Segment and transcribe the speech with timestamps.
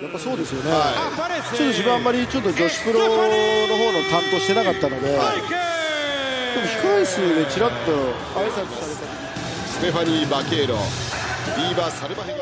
[0.00, 3.28] やっぱそうですよね、ちょっと自分あんまりちょっと女子プロの方の
[4.08, 7.76] 担当してなかったので、でも控え室でちらっと
[8.40, 9.04] 挨拶された
[9.68, 10.76] ステファニー・バケーロ
[11.54, 12.38] ビーバー・サルバヘが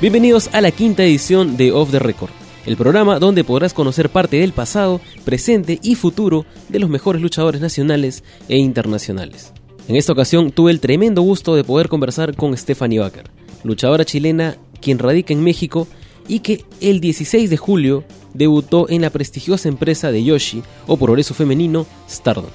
[0.00, 2.30] Bienvenidos a la quinta edición de Off the Record,
[2.64, 7.60] el programa donde podrás conocer parte del pasado, presente y futuro de los mejores luchadores
[7.60, 9.52] nacionales e internacionales.
[9.88, 13.24] En esta ocasión tuve el tremendo gusto de poder conversar con Stephanie Baker,
[13.62, 15.86] luchadora chilena quien radica en México
[16.26, 21.34] y que el 16 de julio debutó en la prestigiosa empresa de Yoshi o progreso
[21.34, 22.48] femenino Stardom.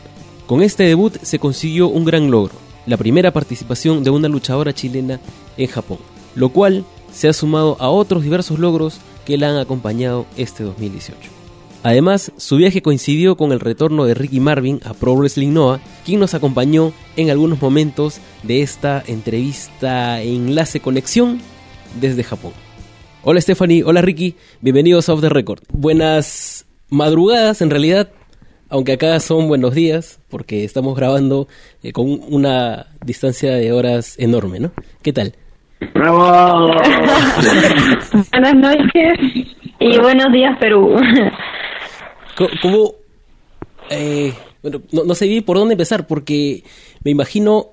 [0.47, 2.55] Con este debut se consiguió un gran logro,
[2.87, 5.19] la primera participación de una luchadora chilena
[5.57, 5.99] en Japón,
[6.33, 6.83] lo cual
[7.15, 11.31] se ha sumado a otros diversos logros que la han acompañado este 2018.
[11.81, 16.19] Además, su viaje coincidió con el retorno de Ricky Marvin a Pro Wrestling Noah, quien
[16.19, 21.39] nos acompañó en algunos momentos de esta entrevista enlace conexión
[22.01, 22.51] desde Japón.
[23.23, 25.63] Hola Stephanie, hola Ricky, bienvenidos a Off the Record.
[25.71, 28.09] Buenas madrugadas en realidad,
[28.67, 31.47] aunque acá son buenos días, porque estamos grabando
[31.81, 34.71] eh, con una distancia de horas enorme, ¿no?
[35.01, 35.35] ¿Qué tal?
[35.93, 36.67] ¡Bravo!
[38.31, 39.19] Buenas noches
[39.79, 40.95] y buenos días, Perú.
[42.61, 42.91] ¿Cómo?
[43.89, 46.63] eh, bueno, no, no sé bien por dónde empezar, porque
[47.03, 47.67] me imagino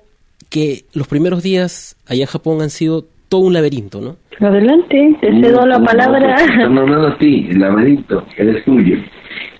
[0.49, 4.15] que los primeros días allá en Japón han sido todo un laberinto, ¿no?
[4.45, 6.35] Adelante, te cedo la palabra.
[6.35, 8.97] Estamos hablando a ti, el laberinto, eres tuyo.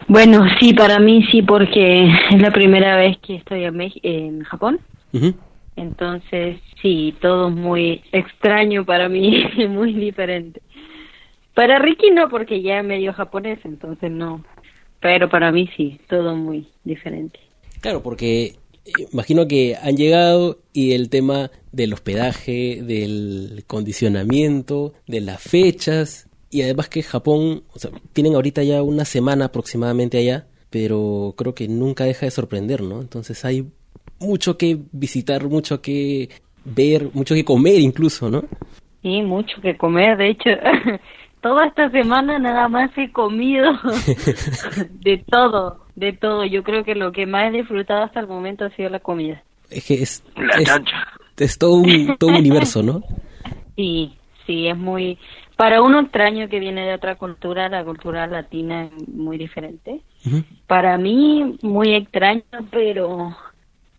[0.07, 4.43] Bueno, sí, para mí sí, porque es la primera vez que estoy en, Mex- en
[4.43, 4.79] Japón.
[5.13, 5.33] Ujú.
[5.75, 10.61] Entonces, sí, todo muy extraño para mí, muy diferente.
[11.53, 14.44] Para Ricky no, porque ya es medio japonés, entonces no.
[14.99, 17.39] Pero para mí sí, todo muy diferente.
[17.81, 25.22] Claro, porque eh, imagino que han llegado y el tema del hospedaje, del condicionamiento, de
[25.22, 30.47] las fechas, y además que Japón, o sea, tienen ahorita ya una semana aproximadamente allá,
[30.69, 33.01] pero creo que nunca deja de sorprender, ¿no?
[33.01, 33.66] Entonces hay
[34.23, 36.29] mucho que visitar, mucho que
[36.66, 38.44] ver, mucho que comer incluso, ¿no?
[39.01, 40.50] Sí, mucho que comer, de hecho,
[41.41, 43.73] toda esta semana nada más he comido
[45.01, 46.45] de todo, de todo.
[46.45, 49.44] Yo creo que lo que más he disfrutado hasta el momento ha sido la comida.
[49.69, 50.23] Es que es,
[50.57, 50.69] es,
[51.38, 53.03] es todo un, todo un universo, ¿no?
[53.75, 54.13] Sí,
[54.45, 55.17] sí, es muy...
[55.57, 60.01] Para uno extraño que viene de otra cultura, la cultura latina es muy diferente.
[60.67, 63.35] Para mí, muy extraño, pero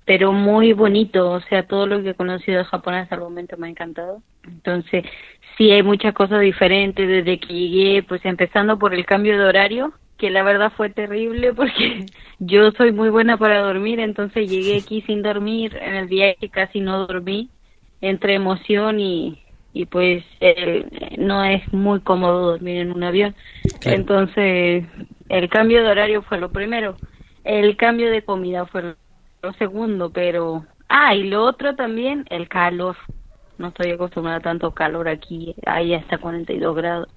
[0.05, 3.57] pero muy bonito, o sea, todo lo que he conocido de Japón hasta el momento
[3.57, 4.23] me ha encantado.
[4.45, 5.05] Entonces,
[5.57, 9.95] sí hay muchas cosas diferentes desde que llegué, pues empezando por el cambio de horario,
[10.19, 15.03] que la verdad fue terrible porque yo soy muy buena para dormir, entonces llegué aquí
[15.03, 17.51] sin dormir, en el viaje casi no dormí,
[18.01, 19.43] entre emoción y,
[19.73, 20.87] y pues el-
[21.19, 23.35] no es muy cómodo dormir en un avión.
[23.81, 23.97] Claro.
[23.97, 24.85] Entonces,
[25.29, 26.99] el cambio de horario fue lo primero.
[27.45, 28.97] El cambio de comida fue lo
[29.53, 30.65] segundo, pero...
[30.88, 32.97] Ah, y lo otro también, el calor.
[33.59, 37.09] No estoy acostumbrada a tanto calor aquí, ahí hasta 42 grados.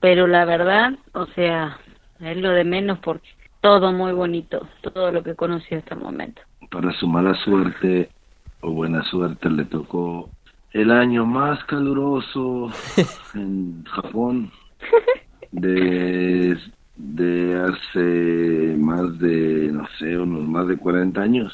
[0.00, 1.78] Pero la verdad, o sea,
[2.20, 3.28] es lo de menos porque
[3.60, 6.42] todo muy bonito, todo lo que conocí hasta el momento.
[6.70, 8.10] Para su mala suerte
[8.60, 10.28] o buena suerte le tocó
[10.72, 12.70] el año más caluroso
[13.34, 14.50] en Japón
[15.52, 16.56] de,
[16.96, 21.52] de hace más de, no sé, unos más de 40 años.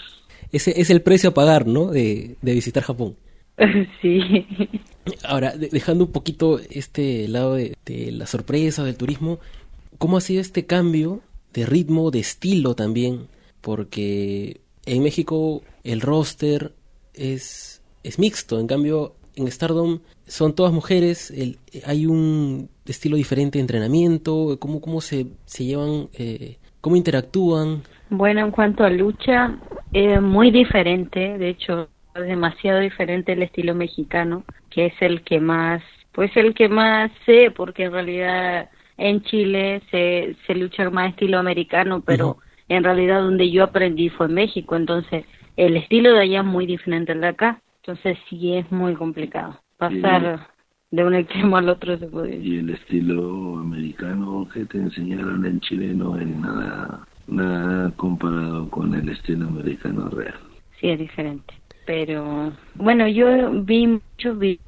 [0.53, 1.87] Ese es el precio a pagar, ¿no?
[1.91, 3.17] De, de visitar Japón.
[4.03, 4.21] sí.
[5.25, 9.39] Ahora, de- dejando un poquito este lado de, de la sorpresa del turismo,
[9.99, 11.21] ¿cómo ha sido este cambio
[11.53, 13.27] de ritmo, de estilo también?
[13.61, 16.73] Porque en México el roster
[17.15, 23.59] es, es mixto, en cambio en Stardom son todas mujeres, el- hay un estilo diferente
[23.59, 27.83] de entrenamiento, cómo, cómo se, se llevan, eh, cómo interactúan.
[28.11, 29.57] Bueno, en cuanto a lucha,
[29.93, 35.41] es muy diferente, de hecho, es demasiado diferente el estilo mexicano, que es el que
[35.41, 35.83] más,
[36.13, 41.39] pues el que más sé, porque en realidad en Chile se, se lucha más estilo
[41.39, 42.39] americano, pero
[42.69, 45.25] en realidad donde yo aprendí fue en México, entonces
[45.57, 49.59] el estilo de allá es muy diferente al de acá, entonces sí es muy complicado
[49.77, 50.52] pasar
[50.93, 52.47] de un extremo al otro, se puede decir.
[52.47, 58.95] Y el estilo americano que te enseñaron en Chile no es nada, nada comparado con
[58.95, 60.35] el estilo americano real.
[60.79, 61.55] sí es diferente.
[61.87, 64.61] Pero bueno, yo vi muchos videos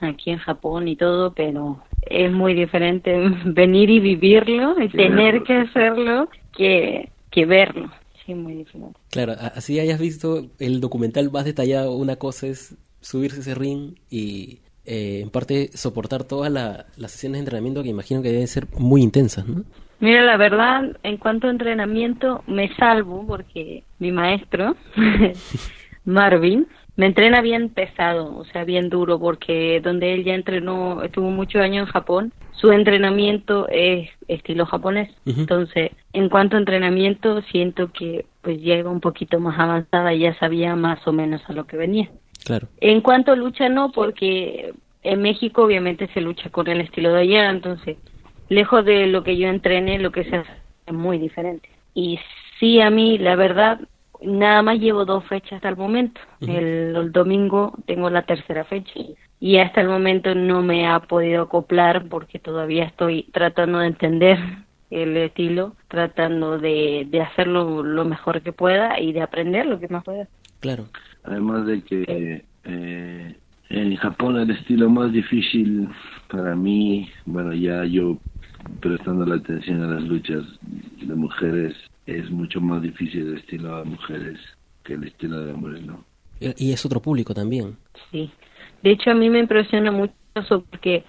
[0.00, 3.16] aquí en Japón y todo, pero es muy diferente
[3.46, 7.88] venir y vivirlo y tener que hacerlo que, que verlo.
[8.26, 8.98] Sí, muy diferente.
[9.10, 14.60] Claro, así hayas visto el documental más detallado, una cosa es subirse ese ring y
[14.86, 19.02] eh, en parte soportar todas las sesiones de entrenamiento que imagino que deben ser muy
[19.02, 19.64] intensas, ¿no?
[20.00, 24.74] Mira, la verdad, en cuanto a entrenamiento, me salvo porque mi maestro,
[26.04, 26.66] Marvin,
[26.96, 31.62] me entrena bien pesado, o sea, bien duro, porque donde él ya entrenó, estuvo muchos
[31.62, 35.10] años en Japón, su entrenamiento es estilo japonés.
[35.24, 40.20] Entonces, en cuanto a entrenamiento, siento que pues ya iba un poquito más avanzada y
[40.20, 42.10] ya sabía más o menos a lo que venía.
[42.44, 42.68] Claro.
[42.80, 44.72] En cuanto a lucha, no, porque
[45.02, 47.96] en México obviamente se lucha con el estilo de allá, entonces,
[48.48, 50.52] lejos de lo que yo entrené, lo que se hace
[50.86, 51.68] es muy diferente.
[51.94, 52.18] Y
[52.58, 53.80] sí, a mí, la verdad,
[54.24, 56.20] nada más llevo dos fechas hasta el momento.
[56.40, 58.92] el, domingo tengo la tercera fecha
[59.40, 64.38] y hasta el momento no me ha podido acoplar porque todavía estoy tratando de entender
[64.90, 69.88] el estilo, tratando de, de hacerlo lo mejor que pueda y de aprender lo que
[69.88, 70.28] más pueda.
[70.60, 70.84] Claro.
[71.24, 73.36] Además de que eh,
[73.68, 75.88] en Japón el estilo más difícil
[76.28, 78.18] para mí, bueno, ya yo
[78.80, 81.74] prestando la atención a las luchas de mujeres,
[82.06, 84.38] es mucho más difícil el estilo de mujeres
[84.84, 86.04] que el estilo de hombres, ¿no?
[86.40, 87.76] Y es otro público también.
[88.10, 88.30] Sí.
[88.82, 91.04] De hecho, a mí me impresiona mucho eso porque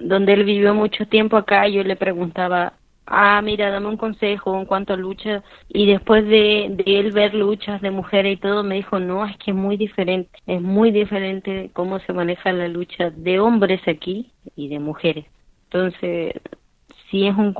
[0.00, 2.74] donde él vivió mucho tiempo acá, yo le preguntaba,
[3.06, 5.42] ah, mira, dame un consejo en cuanto a lucha.
[5.68, 9.36] Y después de, de él ver luchas de mujeres y todo, me dijo, no, es
[9.38, 10.38] que es muy diferente.
[10.46, 15.26] Es muy diferente cómo se maneja la lucha de hombres aquí y de mujeres.
[15.64, 16.34] Entonces,
[17.10, 17.54] sí es un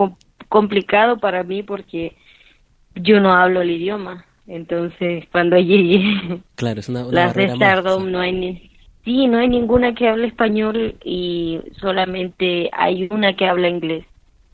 [0.48, 2.16] complicado para mí porque
[2.94, 4.24] yo no hablo el idioma.
[4.46, 8.70] Entonces, cuando llegué, claro, es una, las de Stardom no hay ni,
[9.04, 14.04] sí, no hay ninguna que hable español y solamente hay una que habla inglés.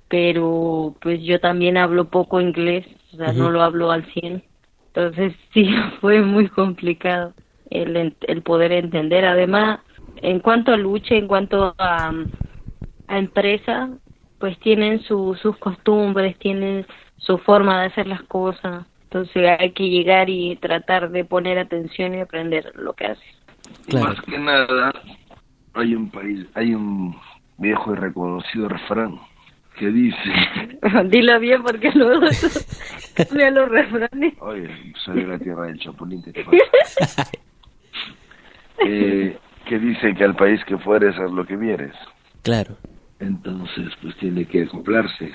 [0.09, 4.43] Pero pues yo también hablo poco inglés, o sea, no lo hablo al 100.
[4.89, 5.69] Entonces, sí,
[6.01, 7.35] fue muy complicado
[7.71, 9.25] el, el poder entender.
[9.25, 9.81] Además,
[10.17, 12.13] en cuanto a lucha, en cuanto a,
[13.09, 13.91] a empresa,
[14.39, 18.87] pues tienen su, sus costumbres, tienen su forma de hacer las cosas.
[19.05, 23.25] Entonces hay que llegar y tratar de poner atención y aprender lo que hace.
[23.93, 24.93] Más que nada,
[25.75, 27.17] hay un país, hay un
[27.57, 29.19] viejo y reconocido refrán
[29.79, 30.33] que dice...
[31.09, 32.27] Dilo bien porque luego
[33.15, 34.35] cambia los refranes.
[34.41, 34.69] Oye,
[35.05, 36.23] soy de la tierra del Chapulín.
[38.87, 39.37] eh,
[39.67, 41.93] que dice que al país que fueres haz lo que vieres.
[42.43, 42.77] Claro.
[43.21, 45.33] Entonces, pues tiene que acoplarse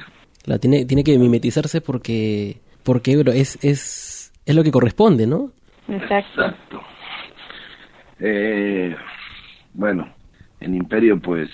[0.59, 5.51] tiene, tiene que mimetizarse porque, porque es, es, es lo que corresponde, ¿no?
[5.87, 6.81] Exacto.
[8.19, 8.95] Eh,
[9.73, 10.13] bueno,
[10.59, 11.49] en Imperio pues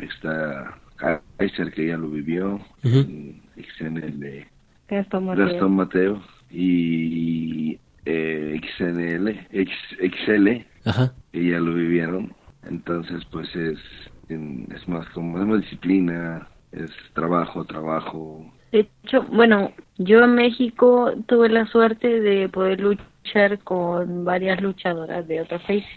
[0.00, 4.46] está Kaiser que ya lo vivió, XNL de
[4.88, 10.48] Gastón Mateo, y eh, XNL, XL
[11.32, 12.34] que ya lo vivieron.
[12.68, 13.78] Entonces pues es,
[14.28, 18.52] es más como, es más disciplina, es trabajo, trabajo.
[18.72, 25.26] De hecho, bueno, yo en México tuve la suerte de poder luchar con varias luchadoras
[25.26, 25.90] de otros países.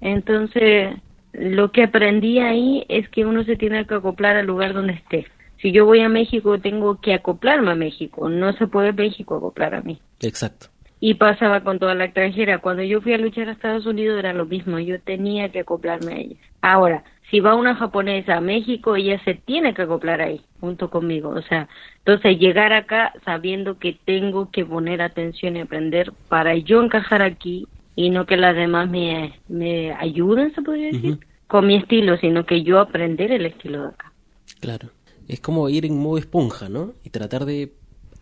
[0.00, 0.96] Entonces,
[1.32, 5.26] lo que aprendí ahí es que uno se tiene que acoplar al lugar donde esté.
[5.60, 8.28] Si yo voy a México, tengo que acoplarme a México.
[8.28, 10.00] No se puede México acoplar a mí.
[10.20, 10.68] Exacto.
[11.00, 12.58] Y pasaba con toda la extranjera.
[12.58, 14.78] Cuando yo fui a luchar a Estados Unidos era lo mismo.
[14.78, 16.36] Yo tenía que acoplarme a ella.
[16.60, 21.30] Ahora, si va una japonesa a México, ella se tiene que acoplar ahí, junto conmigo.
[21.30, 21.68] O sea,
[21.98, 27.66] entonces llegar acá sabiendo que tengo que poner atención y aprender para yo encajar aquí
[27.98, 32.46] y no que las demás me, me ayuden, se podría decir, con mi estilo, sino
[32.46, 34.12] que yo aprender el estilo de acá.
[34.60, 34.90] Claro.
[35.26, 36.92] Es como ir en modo esponja, ¿no?
[37.02, 37.72] Y tratar de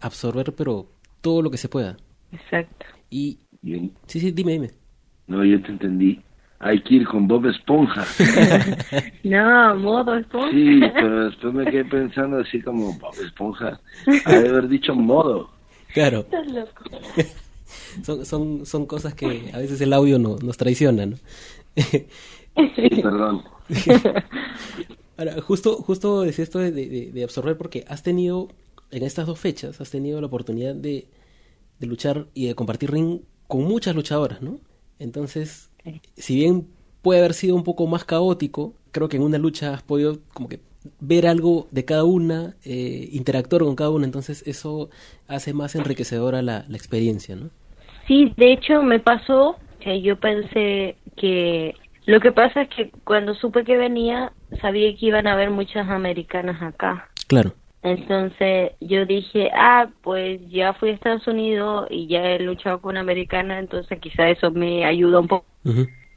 [0.01, 0.87] absorber, pero
[1.21, 1.99] todo lo que se pueda.
[2.33, 2.87] Exacto.
[3.11, 3.39] Y...
[4.07, 4.71] Sí, sí, dime, dime.
[5.27, 6.23] No, yo te entendí
[6.59, 8.03] hay que ir con Bob Esponja.
[9.25, 10.53] no, modo Esponja.
[10.53, 13.79] Sí, pero después me quedé pensando así como Bob Esponja.
[14.25, 15.51] Hay haber dicho modo.
[15.93, 16.21] Claro.
[16.21, 16.85] Estás loco.
[18.03, 21.17] son, son, son cosas que a veces el audio no, nos traiciona, ¿no?
[23.03, 23.43] Perdón.
[25.19, 28.49] Ahora, justo, justo decía esto de, de, de, absorber porque has tenido,
[28.91, 31.09] en estas dos fechas, has tenido la oportunidad de,
[31.79, 34.59] de luchar y de compartir ring con muchas luchadoras, ¿no?
[34.99, 35.71] Entonces,
[36.17, 36.67] si bien
[37.03, 40.49] puede haber sido un poco más caótico, creo que en una lucha has podido como
[40.49, 40.61] que
[41.01, 44.91] ver algo de cada una, eh, interactuar con cada una, entonces eso
[45.29, 47.51] hace más enriquecedora la, la experiencia, ¿no?
[48.07, 51.75] Sí, de hecho me pasó que yo pensé que
[52.07, 55.89] Lo que pasa es que cuando supe que venía, sabía que iban a haber muchas
[55.89, 57.09] americanas acá.
[57.27, 57.53] Claro.
[57.83, 62.97] Entonces yo dije, ah, pues ya fui a Estados Unidos y ya he luchado con
[62.97, 65.47] americana, entonces quizá eso me ayuda un poco.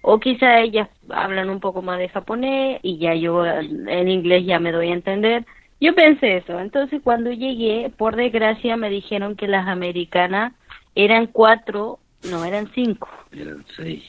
[0.01, 4.59] O quizá ellas hablan un poco más de japonés y ya yo en inglés ya
[4.59, 5.45] me doy a entender.
[5.81, 6.59] Yo pensé eso.
[6.59, 10.53] Entonces cuando llegué, por desgracia, me dijeron que las americanas
[10.95, 13.09] eran cuatro, no, eran cinco.
[13.31, 14.03] Eran seis.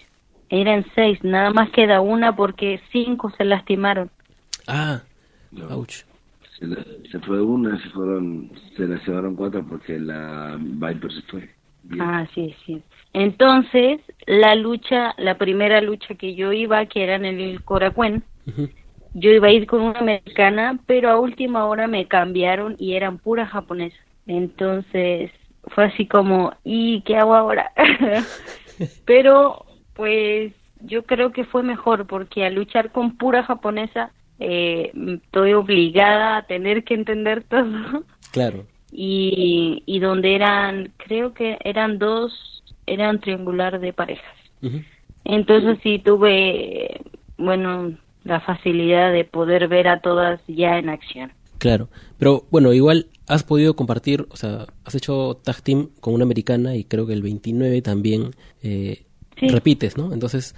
[0.49, 4.11] Eran seis, nada más queda una porque cinco se lastimaron.
[4.67, 5.03] Ah,
[5.71, 6.05] ouch.
[7.11, 11.51] Se, fue una, se fueron, se lastimaron cuatro porque la Viper se fue.
[11.99, 12.83] Ah, sí, sí.
[13.13, 18.23] Entonces, la lucha, la primera lucha que yo iba, que era en el Coracuen,
[19.15, 23.19] yo iba a ir con una americana, pero a última hora me cambiaron y eran
[23.19, 23.97] pura japonesa.
[24.27, 25.31] Entonces,
[25.75, 27.73] fue así como, ¿y qué hago ahora?
[29.05, 34.93] pero, pues, yo creo que fue mejor, porque al luchar con pura japonesa, eh,
[35.25, 38.05] estoy obligada a tener que entender todo.
[38.33, 44.37] Claro y, y donde eran, creo que eran dos, eran triangular de parejas.
[45.25, 47.01] Entonces sí tuve,
[47.39, 47.93] bueno,
[48.25, 51.33] la facilidad de poder ver a todas ya en acción.
[51.61, 56.25] Claro, pero bueno, igual has podido compartir, o sea, has hecho tag team con una
[56.25, 58.31] americana y creo que el 29 también
[58.63, 59.05] eh,
[59.37, 60.15] repites, ¿no?
[60.15, 60.55] Entonces,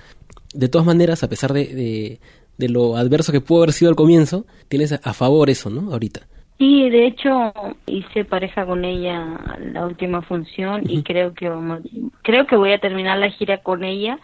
[0.55, 2.21] de todas maneras, a pesar de, de,
[2.57, 5.93] de, lo adverso que pudo haber sido al comienzo, tienes a favor eso, ¿no?
[5.93, 6.29] Ahorita.
[6.63, 7.53] Sí, de hecho
[7.87, 9.41] hice pareja con ella
[9.73, 11.81] la última función y creo que vamos,
[12.23, 14.21] creo que voy a terminar la gira con ella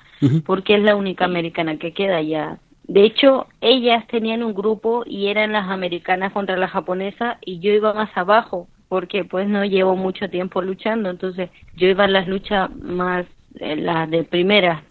[0.47, 2.61] porque es la única americana que queda ya.
[2.89, 7.71] De hecho, ellas tenían un grupo y eran las americanas contra la japonesa y yo
[7.71, 12.27] iba más abajo porque pues no llevo mucho tiempo luchando, entonces yo iba a las
[12.27, 13.27] luchas más
[13.61, 14.85] eh, las de primera,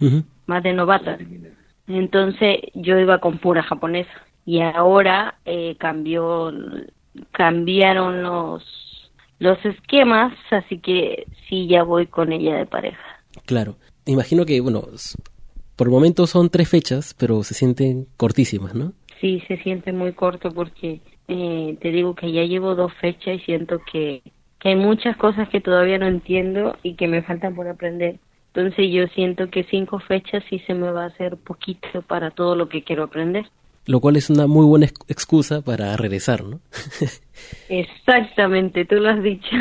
[0.46, 1.20] más de novatas.
[1.88, 4.12] Entonces yo iba con pura japonesa
[4.46, 6.54] y ahora eh, cambió
[7.32, 8.64] cambiaron los
[9.40, 13.04] los esquemas, así que sí ya voy con ella de pareja.
[13.46, 13.76] Claro.
[14.06, 14.84] Imagino que, bueno,
[15.78, 18.92] por el momento son tres fechas, pero se sienten cortísimas, ¿no?
[19.22, 23.40] Sí, se siente muy corto porque eh, te digo que ya llevo dos fechas y
[23.46, 24.22] siento que,
[24.60, 28.20] que hay muchas cosas que todavía no entiendo y que me faltan por aprender.
[28.54, 32.56] Entonces yo siento que cinco fechas sí se me va a hacer poquito para todo
[32.56, 33.46] lo que quiero aprender
[33.88, 36.60] lo cual es una muy buena excusa para regresar, ¿no?
[37.70, 39.56] Exactamente, tú lo has dicho.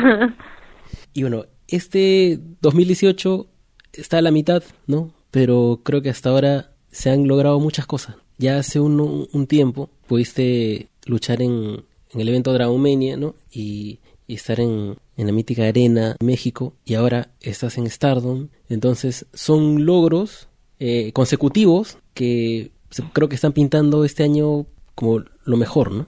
[1.13, 3.47] y bueno, este 2018
[3.93, 5.13] está a la mitad, ¿no?
[5.31, 8.15] Pero creo que hasta ahora se han logrado muchas cosas.
[8.37, 13.35] Ya hace un, un tiempo pudiste luchar en, en el evento Dragonmania, ¿no?
[13.51, 18.49] Y, estar en, en, la mítica arena México y ahora estás en Stardom.
[18.67, 22.71] Entonces son logros eh, consecutivos que
[23.13, 24.65] creo que están pintando este año
[24.95, 26.07] como lo mejor, ¿no?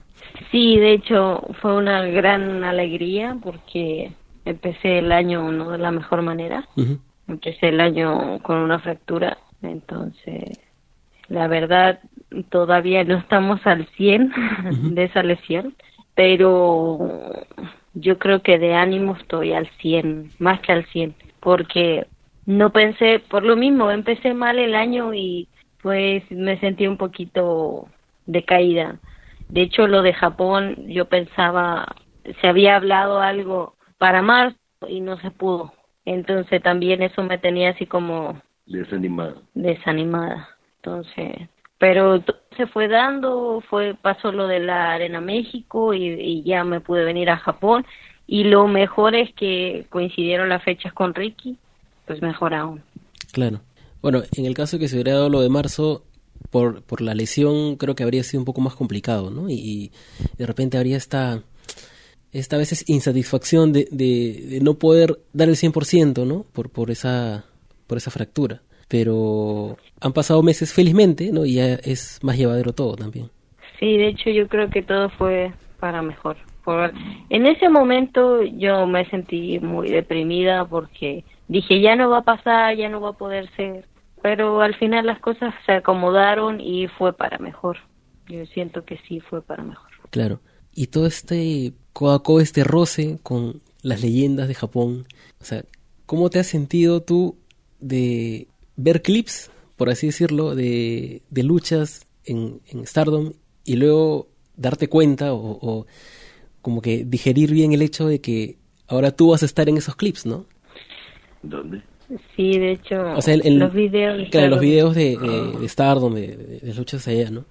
[0.50, 4.12] Sí, de hecho fue una gran alegría porque
[4.44, 6.68] empecé el año no de la mejor manera.
[6.76, 7.00] Empecé
[7.62, 10.58] el año con una fractura, entonces
[11.28, 12.00] la verdad
[12.48, 15.74] todavía no estamos al 100 de esa lesión,
[16.14, 17.46] pero
[17.94, 22.06] yo creo que de ánimo estoy al 100, más que al 100, porque
[22.46, 25.48] no pensé, por lo mismo, empecé mal el año y
[25.82, 27.88] pues me sentí un poquito
[28.26, 28.98] decaída.
[29.48, 31.94] De hecho, lo de Japón, yo pensaba,
[32.40, 34.56] se había hablado algo para marzo
[34.88, 35.72] y no se pudo.
[36.04, 39.34] Entonces también eso me tenía así como desanimada.
[39.54, 40.48] Desanimada.
[40.76, 42.22] Entonces, pero
[42.56, 47.04] se fue dando, fue pasó lo de la Arena México y, y ya me pude
[47.04, 47.84] venir a Japón
[48.26, 51.56] y lo mejor es que coincidieron las fechas con Ricky,
[52.06, 52.82] pues mejor aún.
[53.32, 53.60] Claro.
[54.00, 56.04] Bueno, en el caso de que se hubiera dado lo de marzo,
[56.50, 59.50] por, por la lesión creo que habría sido un poco más complicado, ¿no?
[59.50, 59.92] Y,
[60.38, 61.42] de repente habría esta,
[62.32, 66.44] esta a veces insatisfacción de, de, no poder dar el 100%, ¿no?
[66.52, 67.44] Por, por, esa,
[67.86, 68.60] por esa fractura.
[68.88, 71.44] Pero han pasado meses felizmente, ¿no?
[71.44, 73.30] Y ya es más llevadero todo también.
[73.78, 76.36] Sí, de hecho yo creo que todo fue para mejor.
[76.64, 76.92] Por...
[77.30, 82.76] En ese momento yo me sentí muy deprimida porque dije ya no va a pasar,
[82.76, 83.84] ya no va a poder ser
[84.22, 87.78] pero al final las cosas se acomodaron y fue para mejor.
[88.28, 89.90] Yo siento que sí fue para mejor.
[90.10, 90.40] Claro.
[90.72, 95.06] Y todo este coaco, este roce con las leyendas de Japón,
[95.40, 95.64] o sea,
[96.06, 97.36] ¿cómo te has sentido tú
[97.80, 103.32] de ver clips, por así decirlo, de, de luchas en, en Stardom
[103.64, 105.86] y luego darte cuenta o, o
[106.62, 108.56] como que digerir bien el hecho de que
[108.86, 110.44] ahora tú vas a estar en esos clips, ¿no?
[111.42, 111.82] ¿Dónde?
[112.36, 114.28] Sí, de hecho, los videos.
[114.30, 115.16] Claro, los videos de,
[115.60, 117.44] de, Stardom, de, de, luchas allá, ¿no?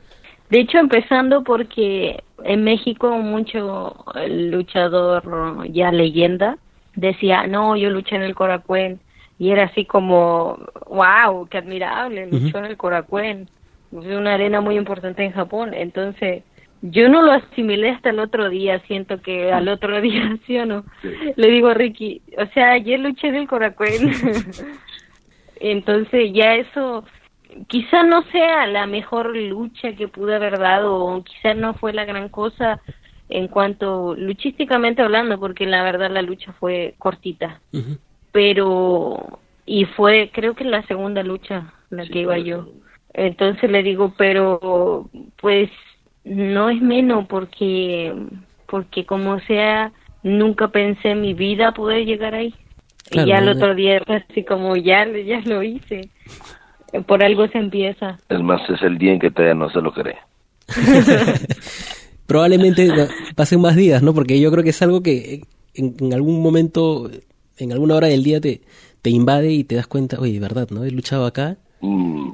[0.49, 3.95] De hecho, empezando porque en México mucho
[4.27, 6.57] luchador ya leyenda
[6.95, 8.99] decía, no, yo luché en el Coracuen.
[9.37, 13.49] Y era así como, wow, qué admirable, luchó en el Coracuen.
[13.91, 15.73] Es una arena muy importante en Japón.
[15.73, 16.43] Entonces,
[16.81, 20.65] yo no lo asimilé hasta el otro día, siento que al otro día, ¿sí o
[20.65, 20.83] no?
[21.35, 24.11] Le digo a Ricky, o sea, ayer luché en el Coracuen.
[25.61, 27.03] Entonces ya eso,
[27.67, 32.05] quizá no sea la mejor lucha que pude haber dado, o quizá no fue la
[32.05, 32.81] gran cosa
[33.29, 37.61] en cuanto luchísticamente hablando, porque la verdad la lucha fue cortita.
[38.31, 42.69] Pero, y fue, creo que la segunda lucha la que iba yo.
[43.13, 45.09] Entonces le digo, pero
[45.41, 45.69] pues
[46.23, 48.13] no es menos porque
[48.67, 49.91] porque como sea
[50.21, 52.53] nunca pensé en mi vida poder llegar ahí.
[53.11, 56.11] Y ya el otro día así como ya ya lo hice
[57.05, 59.91] por algo se empieza es más es el día en que todavía no se lo
[59.93, 60.17] cree
[62.27, 62.89] probablemente
[63.35, 65.41] pasen más días no porque yo creo que es algo que
[65.73, 67.09] en, algún momento
[67.57, 68.61] en alguna hora del día te
[69.01, 72.31] te invade y te das cuenta oye verdad no he luchado acá mm,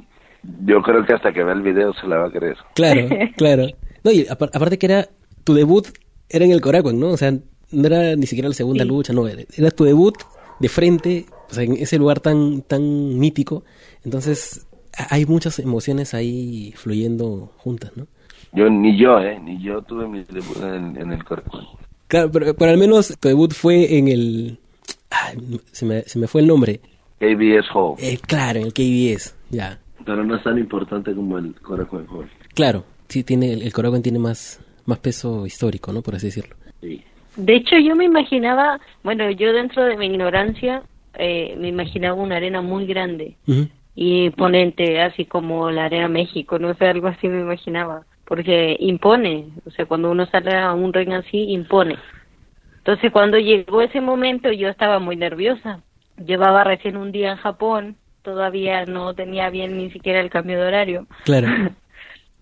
[0.64, 2.56] yo creo que hasta que vea el video se la va a creer.
[2.74, 3.66] Claro, claro.
[4.04, 5.08] No, y aparte que era
[5.44, 5.86] tu debut
[6.28, 7.08] era en el Korakuen, ¿no?
[7.08, 10.14] O sea, no era ni siquiera la segunda lucha, no, era, tu debut
[10.60, 13.64] de frente, o sea, en ese lugar tan tan mítico.
[14.04, 14.66] Entonces,
[15.10, 18.06] hay muchas emociones ahí fluyendo juntas, ¿no?
[18.52, 21.64] Yo ni yo, eh, ni yo tuve mi debut en, el Korakuen.
[22.08, 24.58] Claro, pero, pero, al menos tu debut fue en el
[25.72, 26.80] se me, se me fue el nombre.
[27.18, 27.94] KBS Hall.
[27.98, 29.78] Eh, claro, en el KBS, ya.
[30.04, 32.30] Pero no es tan importante como el Korakuen Hall.
[32.54, 36.02] Claro, sí, tiene, el Korakuen tiene más, más peso histórico, ¿no?
[36.02, 36.54] Por así decirlo.
[36.80, 37.02] Sí.
[37.36, 40.82] De hecho, yo me imaginaba, bueno, yo dentro de mi ignorancia,
[41.18, 43.36] eh, me imaginaba una arena muy grande
[43.94, 49.46] y imponente, así como la Arena México, no sé, algo así me imaginaba, porque impone,
[49.64, 51.96] o sea, cuando uno sale a un ring así, impone.
[52.78, 55.80] Entonces, cuando llegó ese momento, yo estaba muy nerviosa.
[56.24, 60.66] Llevaba recién un día en Japón, todavía no tenía bien ni siquiera el cambio de
[60.66, 61.06] horario.
[61.24, 61.48] Claro.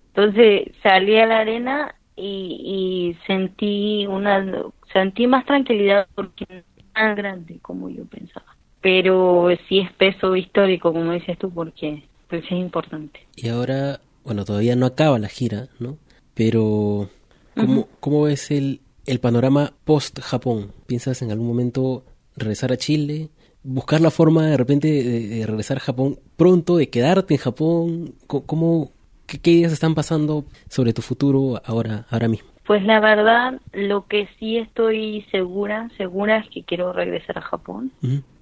[0.09, 4.45] Entonces salí a la arena y, sentí una
[4.93, 8.54] sentí más tranquilidad porque no tan grande como yo pensaba.
[8.85, 13.19] Pero sí es peso histórico, como dices tú, porque pues es importante.
[13.35, 15.97] Y ahora, bueno, todavía no acaba la gira, ¿no?
[16.35, 17.09] Pero
[17.57, 20.73] ¿cómo, ¿cómo ves el, el panorama post-Japón?
[20.87, 22.05] ¿Piensas en algún momento
[22.37, 23.31] regresar a Chile?
[23.65, 28.15] buscar la forma de repente de, regresar a Japón pronto, de quedarte en Japón?
[28.27, 28.91] ¿Cómo,
[29.27, 32.51] qué, ideas están pasando sobre tu futuro ahora, ahora mismo?
[32.67, 37.91] Pues la verdad, lo que sí estoy segura, segura es que quiero regresar a Japón,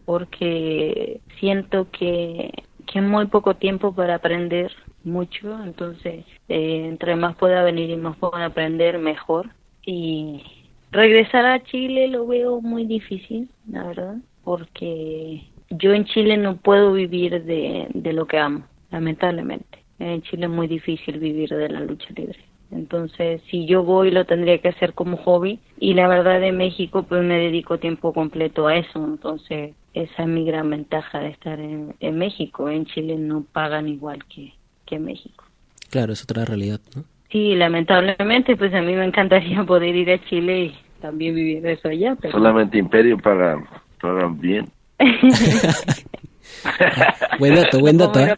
[0.04, 2.52] porque siento que,
[2.86, 4.72] que es muy poco tiempo para aprender
[5.04, 9.50] mucho, entonces eh, entre más pueda venir y más pueda aprender, mejor.
[9.84, 10.42] Y
[10.90, 16.92] regresar a Chile lo veo muy difícil, la verdad porque yo en Chile no puedo
[16.92, 19.78] vivir de, de lo que amo, lamentablemente.
[19.98, 22.38] En Chile es muy difícil vivir de la lucha libre.
[22.72, 25.60] Entonces, si yo voy, lo tendría que hacer como hobby.
[25.78, 29.04] Y la verdad, en México, pues me dedico tiempo completo a eso.
[29.04, 32.68] Entonces, esa es mi gran ventaja de estar en, en México.
[32.68, 34.52] En Chile no pagan igual que,
[34.86, 35.44] que en México.
[35.90, 37.04] Claro, es otra realidad, ¿no?
[37.30, 41.88] Sí, lamentablemente, pues a mí me encantaría poder ir a Chile y también vivir eso
[41.88, 42.16] allá.
[42.20, 42.32] Pero...
[42.32, 43.62] Solamente Imperio paga
[44.00, 44.66] pagan bien.
[47.38, 48.20] buen dato, buen dato.
[48.20, 48.34] ¿eh?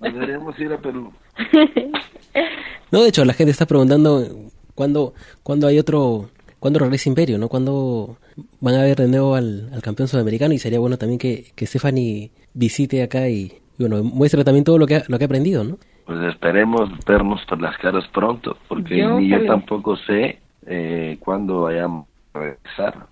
[0.00, 1.12] Deberíamos ir a Perú.
[2.90, 4.24] No, de hecho, la gente está preguntando
[4.74, 7.50] cuándo, cuándo hay otro, cuándo regresa Imperio, ¿no?
[7.50, 8.16] Cuándo
[8.60, 12.30] van a ver de nuevo al, campeón sudamericano y sería bueno también que, que Stephanie
[12.54, 15.76] visite acá y, bueno, muestre también todo lo que ha, lo que ha aprendido, ¿no?
[16.06, 22.06] Pues esperemos vernos por las caras pronto, porque ni yo tampoco sé eh, cuándo vayamos
[22.32, 23.06] a regresar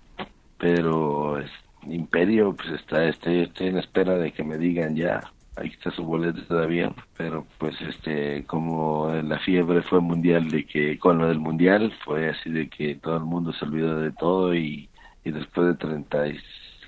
[0.57, 1.51] pero es,
[1.83, 5.21] Imperio pues está estoy, estoy en espera de que me digan ya
[5.57, 10.97] ahí está su boleto todavía pero pues este como la fiebre fue mundial de que
[10.99, 14.53] con lo del mundial fue así de que todo el mundo se olvidó de todo
[14.55, 14.89] y,
[15.23, 16.25] y después de 30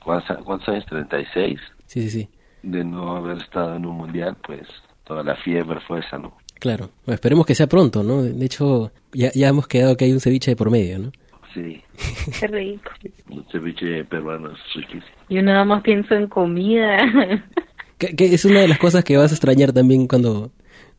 [0.04, 2.30] ¿cuántos, cuántos años 36 sí sí sí
[2.62, 4.68] de no haber estado en un mundial pues
[5.04, 9.32] toda la fiebre fue esa no claro esperemos que sea pronto no de hecho ya,
[9.34, 11.12] ya hemos quedado que hay un ceviche de por medio no
[11.54, 11.82] Sí.
[12.40, 12.92] Qué rico.
[13.30, 15.18] Un ceviche peruano es riquísimo.
[15.30, 16.98] Yo nada más pienso en comida.
[18.00, 20.52] que, es una de las cosas que vas a extrañar también cuando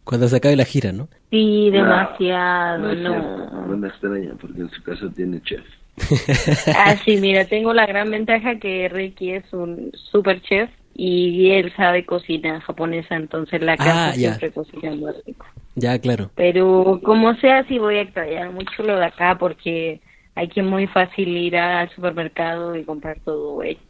[0.04, 1.08] cuando se acabe la gira, ¿no?
[1.30, 3.66] Sí, demasiado, no.
[3.66, 5.64] No, me extraña porque en su casa tiene chef.
[6.76, 11.72] ah, sí, mira, tengo la gran ventaja que Ricky es un super chef y él
[11.76, 15.46] sabe cocina japonesa, entonces la casa ah, siempre cocina muy rico.
[15.76, 16.30] Ya, claro.
[16.34, 20.00] Pero como sea, sí voy a extrañar mucho lo de acá porque
[20.34, 23.80] hay que muy fácil ir al supermercado y comprar todo hecho.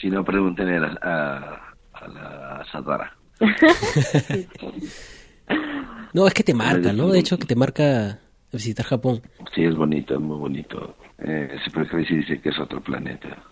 [0.00, 1.71] Si no, pregunten a, a,
[2.04, 3.16] a la Sadara.
[6.12, 7.08] no, es que te marca, ¿no?
[7.08, 8.18] De hecho, que te marca
[8.52, 9.22] visitar Japón.
[9.54, 10.96] Sí, es bonito, es muy bonito.
[11.18, 13.42] Eh, siempre se dice que es otro planeta.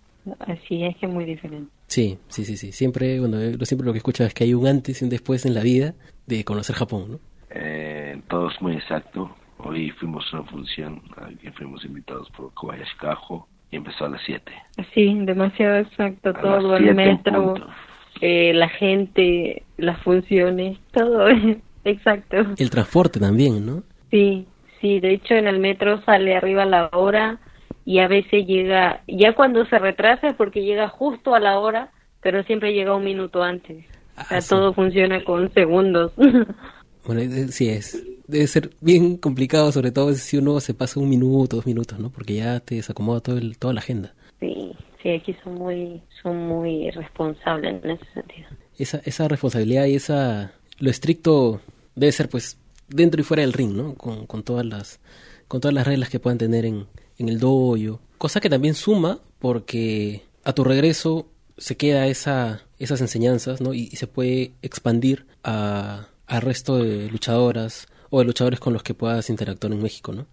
[0.41, 1.71] Así es que es muy diferente.
[1.87, 2.73] Sí, sí, sí, sí.
[2.73, 5.55] Siempre, bueno, siempre lo que escucho es que hay un antes y un después en
[5.55, 5.95] la vida
[6.27, 7.19] de conocer Japón, ¿no?
[7.51, 9.35] Eh, todo es muy exacto.
[9.59, 11.03] Hoy fuimos a una función,
[11.57, 14.53] fuimos invitados por Kobayashi Kajo y empezó a las 7.
[14.95, 16.33] Sí, demasiado exacto.
[16.35, 17.55] todo el metro,
[18.21, 21.27] eh, la gente, las funciones, todo
[21.85, 22.37] exacto.
[22.57, 23.83] El transporte también, ¿no?
[24.11, 24.47] Sí,
[24.81, 25.01] sí.
[25.01, 27.39] De hecho, en el metro sale arriba la hora
[27.85, 31.91] y a veces llega, ya cuando se retrasa es porque llega justo a la hora,
[32.21, 33.85] pero siempre llega un minuto antes.
[34.17, 36.13] o sea, ah, todo funciona con segundos.
[37.07, 38.05] Bueno, sí es.
[38.27, 42.11] Debe ser bien complicado, sobre todo si uno se pasa un minuto, dos minutos, ¿no?
[42.11, 44.15] Porque ya te desacomoda todo el, toda la agenda.
[44.39, 48.49] Sí, sí, aquí son muy, son muy responsables en ese sentido.
[48.79, 51.61] Esa, esa responsabilidad y esa, lo estricto
[51.95, 52.59] debe ser pues
[52.89, 53.95] dentro y fuera del ring, ¿no?
[53.95, 55.01] Con, con todas las,
[55.49, 56.87] con todas las reglas que puedan tener en,
[57.19, 58.01] en el dojo.
[58.19, 63.75] Cosa que también suma porque a tu regreso se queda esa, esas enseñanzas, ¿no?
[63.75, 68.95] y se puede expandir a al resto de luchadoras o de luchadores con los que
[68.95, 70.27] puedas interactuar en México, ¿no?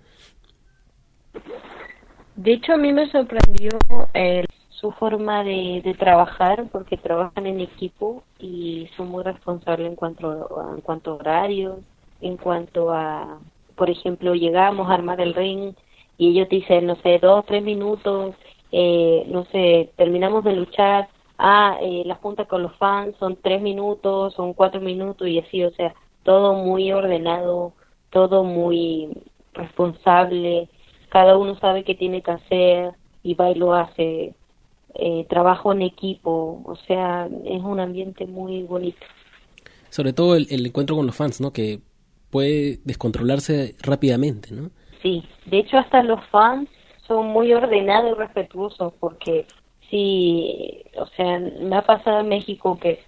[2.35, 3.71] De hecho, a mí me sorprendió
[4.13, 4.45] eh,
[4.79, 10.75] su forma de, trabajar, porque trabajan en equipo y son muy responsables en cuanto, a,
[10.75, 11.79] en cuanto a horarios,
[12.21, 13.39] en cuanto a,
[13.75, 15.73] por ejemplo, llegamos a armar el ring
[16.17, 18.35] y ellos dicen, no sé, dos, tres minutos,
[18.71, 21.09] eh, no sé, terminamos de luchar,
[21.39, 25.63] ah, eh, la junta con los fans son tres minutos, son cuatro minutos y así,
[25.63, 27.73] o sea, todo muy ordenado,
[28.11, 29.09] todo muy
[29.53, 30.69] responsable,
[31.09, 34.35] cada uno sabe qué tiene que hacer y va y lo hace,
[34.99, 39.05] eh, trabajo en equipo, o sea, es un ambiente muy bonito.
[39.89, 41.51] Sobre todo el, el encuentro con los fans, ¿no?
[41.53, 41.79] Que
[42.29, 44.69] puede descontrolarse rápidamente, ¿no?
[45.01, 46.69] Sí, de hecho hasta los fans
[47.07, 49.45] son muy ordenados y respetuosos porque
[49.89, 52.99] sí, o sea, me ha pasado en México que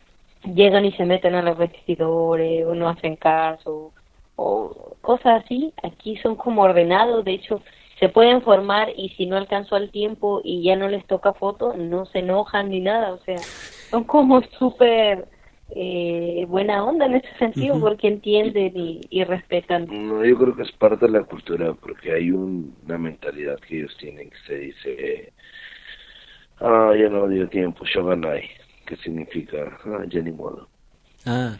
[0.43, 3.91] llegan y se meten a los vestidores o no hacen caso
[4.35, 5.73] o cosas así.
[5.83, 7.61] Aquí son como ordenados, de hecho,
[7.99, 11.73] se pueden formar y si no alcanzó el tiempo y ya no les toca foto,
[11.75, 15.27] no se enojan ni nada, o sea, son como súper
[15.75, 19.87] eh, buena onda en ese sentido porque entienden y, respetan.
[19.89, 23.95] No, yo creo que es parte de la cultura porque hay una mentalidad que ellos
[23.99, 25.33] tienen que se dice
[26.61, 28.43] Ah, ya no dio tiempo, Shoganai,
[28.85, 30.67] que significa ah, ya ni modo.
[31.25, 31.57] Ah,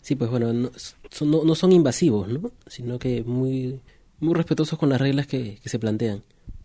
[0.00, 0.70] sí, pues bueno, no
[1.10, 2.50] son, no, son invasivos, ¿no?
[2.66, 3.80] Sino que muy,
[4.20, 6.22] muy respetuosos con las reglas que, que se plantean.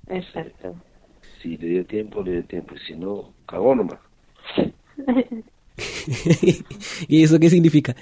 [0.07, 0.75] Exacto.
[1.41, 3.99] Si le dio tiempo, le dio tiempo, si no, cagó nomás.
[7.07, 7.95] ¿Y eso qué significa?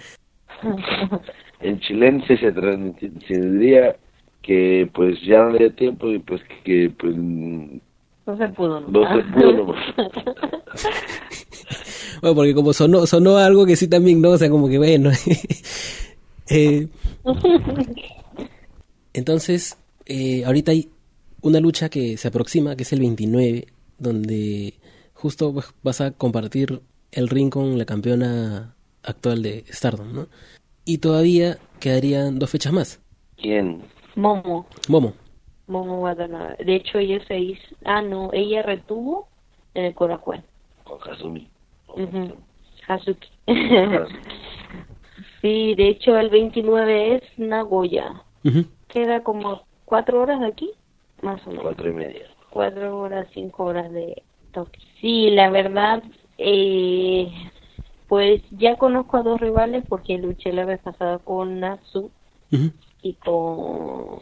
[1.62, 2.54] en chilense se,
[3.28, 3.96] se diría
[4.42, 7.16] que pues ya no le dio tiempo y pues que pues
[8.26, 8.80] no se pudo.
[8.82, 9.76] No, se pudo
[12.22, 14.30] bueno, porque como sonó, sonó algo que sí también, ¿no?
[14.30, 15.10] O sea, como que bueno.
[16.50, 16.88] eh,
[19.14, 20.90] entonces, eh, ahorita hay
[21.42, 24.76] una lucha que se aproxima, que es el 29, donde
[25.14, 30.28] justo pues, vas a compartir el ring con la campeona actual de Stardom, ¿no?
[30.86, 33.02] Y todavía quedarían dos fechas más.
[33.38, 33.84] ¿Quién?
[34.16, 34.66] Momo.
[34.88, 35.14] Momo.
[35.68, 39.28] Momo De hecho, ella se hizo, ah, no, ella retuvo
[39.74, 40.44] en el Korakuen.
[40.84, 41.48] Con Hazumi.
[42.88, 43.30] Hazuki.
[45.42, 48.24] sí, de hecho, el 29 es Nagoya.
[48.92, 50.72] Queda como cuatro horas de aquí,
[51.22, 51.64] más o menos.
[51.64, 52.28] Cuatro y media.
[52.50, 54.84] Cuatro horas, cinco horas de Tokio.
[55.00, 56.04] Sí, la verdad,
[56.38, 57.32] eh,
[58.08, 62.12] pues ya conozco a dos rivales porque luché la vez pasada con Natsu
[63.02, 64.20] y con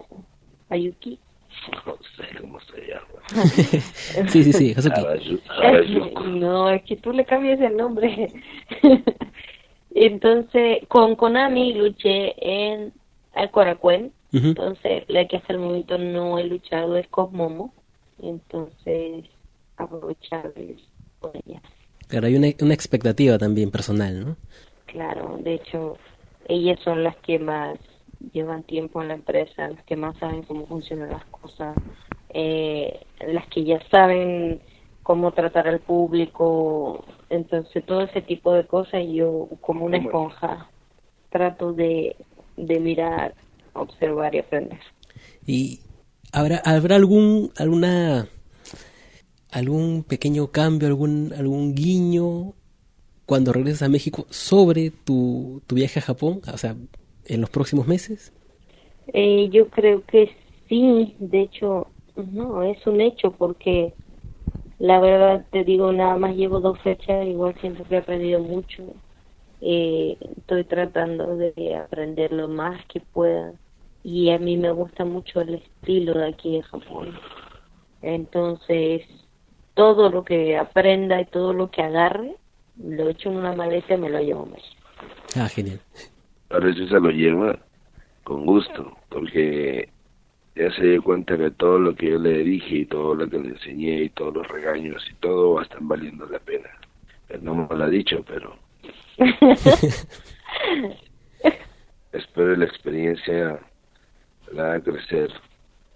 [0.70, 1.20] Ayuki.
[1.86, 4.28] No sé cómo se llama.
[4.30, 4.76] sí, sí, sí,
[6.28, 8.32] No, es que tú le cambias el nombre.
[9.96, 12.94] Entonces, con Konami luché en
[13.34, 14.14] Alcoracuen.
[14.32, 17.74] Entonces, la que hasta el momento no he luchado es con Momo.
[18.22, 19.26] Entonces,
[19.78, 20.54] aprovechar
[21.20, 21.62] con ella.
[22.08, 24.38] Claro, hay una, una expectativa también personal, ¿no?
[24.86, 25.98] Claro, de hecho,
[26.48, 27.78] ellas son las que más
[28.34, 31.76] llevan tiempo en la empresa, las que más saben cómo funcionan las cosas,
[32.30, 34.60] eh, las que ya saben
[35.04, 40.70] cómo tratar al público, entonces todo ese tipo de cosas yo como una esponja
[41.30, 42.16] trato de,
[42.58, 43.34] de mirar,
[43.80, 44.80] observar y aprender.
[45.46, 45.80] ¿Y
[46.32, 48.28] habrá, habrá algún, alguna,
[49.52, 52.54] algún pequeño cambio, algún, algún guiño
[53.26, 56.76] cuando regresas a México sobre tu, tu viaje a Japón, o sea,
[57.26, 58.34] en los próximos meses?
[59.14, 60.32] Eh, yo creo que
[60.68, 63.94] sí, de hecho, no, es un hecho porque
[64.80, 68.84] la verdad te digo, nada más llevo dos fechas, igual siento que he aprendido mucho.
[69.62, 73.54] Eh, estoy tratando de aprender lo más que pueda
[74.04, 77.20] y a mí me gusta mucho el estilo de aquí de Japón.
[78.02, 79.04] Entonces,
[79.74, 82.36] todo lo que aprenda y todo lo que agarre,
[82.78, 84.82] lo echo en una maleta y me lo llevo a México.
[85.36, 85.80] Ah, genial.
[86.50, 87.60] Ahora eso se lo lleva
[88.24, 89.90] con gusto, porque
[90.56, 93.40] ya se dio cuenta que todo lo que yo le dije y todo lo que
[93.40, 96.70] le enseñé y todos los regaños y todo va a estar valiendo la pena.
[97.30, 98.58] Él no me lo ha dicho, pero
[102.12, 103.60] espero la experiencia
[104.54, 105.32] la haga crecer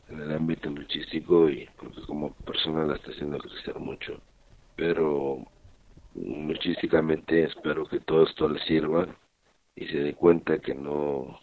[0.10, 4.20] en el ámbito luchístico y porque como persona la está haciendo crecer mucho.
[4.76, 5.46] Pero
[6.16, 9.08] luchísticamente espero que todo esto le sirva
[9.76, 11.40] y se dé cuenta que no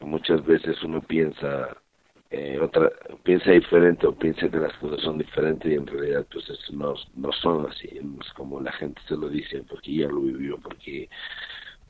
[0.00, 1.76] muchas veces uno piensa
[2.30, 2.90] eh, otra
[3.24, 7.32] piensa diferente o piensa que las cosas son diferentes y en realidad pues no, no
[7.32, 7.88] son así.
[7.88, 11.08] Es como la gente se lo dice porque ya lo vivió porque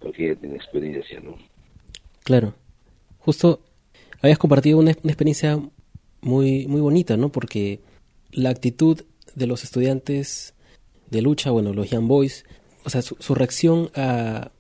[0.01, 1.37] porque ya tiene experiencia no
[2.25, 2.55] claro.
[3.19, 3.61] Justo
[4.23, 5.61] habías compartido una, experiencia
[6.23, 7.81] muy muy bonita no porque
[8.31, 9.03] la actitud
[9.35, 10.55] de los estudiantes
[11.11, 12.45] de lucha bueno los young boys
[12.85, 14.53] o sea su, su reacción a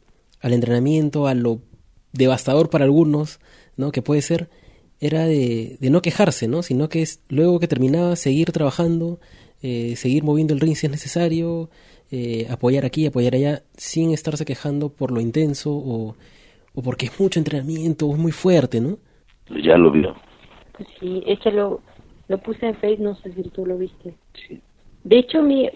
[0.42, 1.60] al entrenamiento, a lo
[2.12, 3.38] devastador para algunos,
[3.76, 3.92] ¿no?
[3.92, 4.50] Que puede ser,
[5.00, 6.62] era de, no quejarse, ¿no?
[6.62, 9.20] Sino que es, luego que terminaba, seguir trabajando,
[9.62, 11.70] eh, seguir moviendo el ring si es necesario,
[12.10, 16.16] eh, apoyar aquí, apoyar allá, sin estarse quejando por lo intenso o,
[16.74, 18.98] o porque es mucho entrenamiento o es muy fuerte, ¿no?
[19.62, 20.14] Ya lo vio.
[20.76, 21.80] Pues sí, es que lo,
[22.28, 24.14] lo puse en Facebook, no sé si tú lo viste.
[24.34, 24.60] Sí.
[25.04, 25.68] De hecho, mi,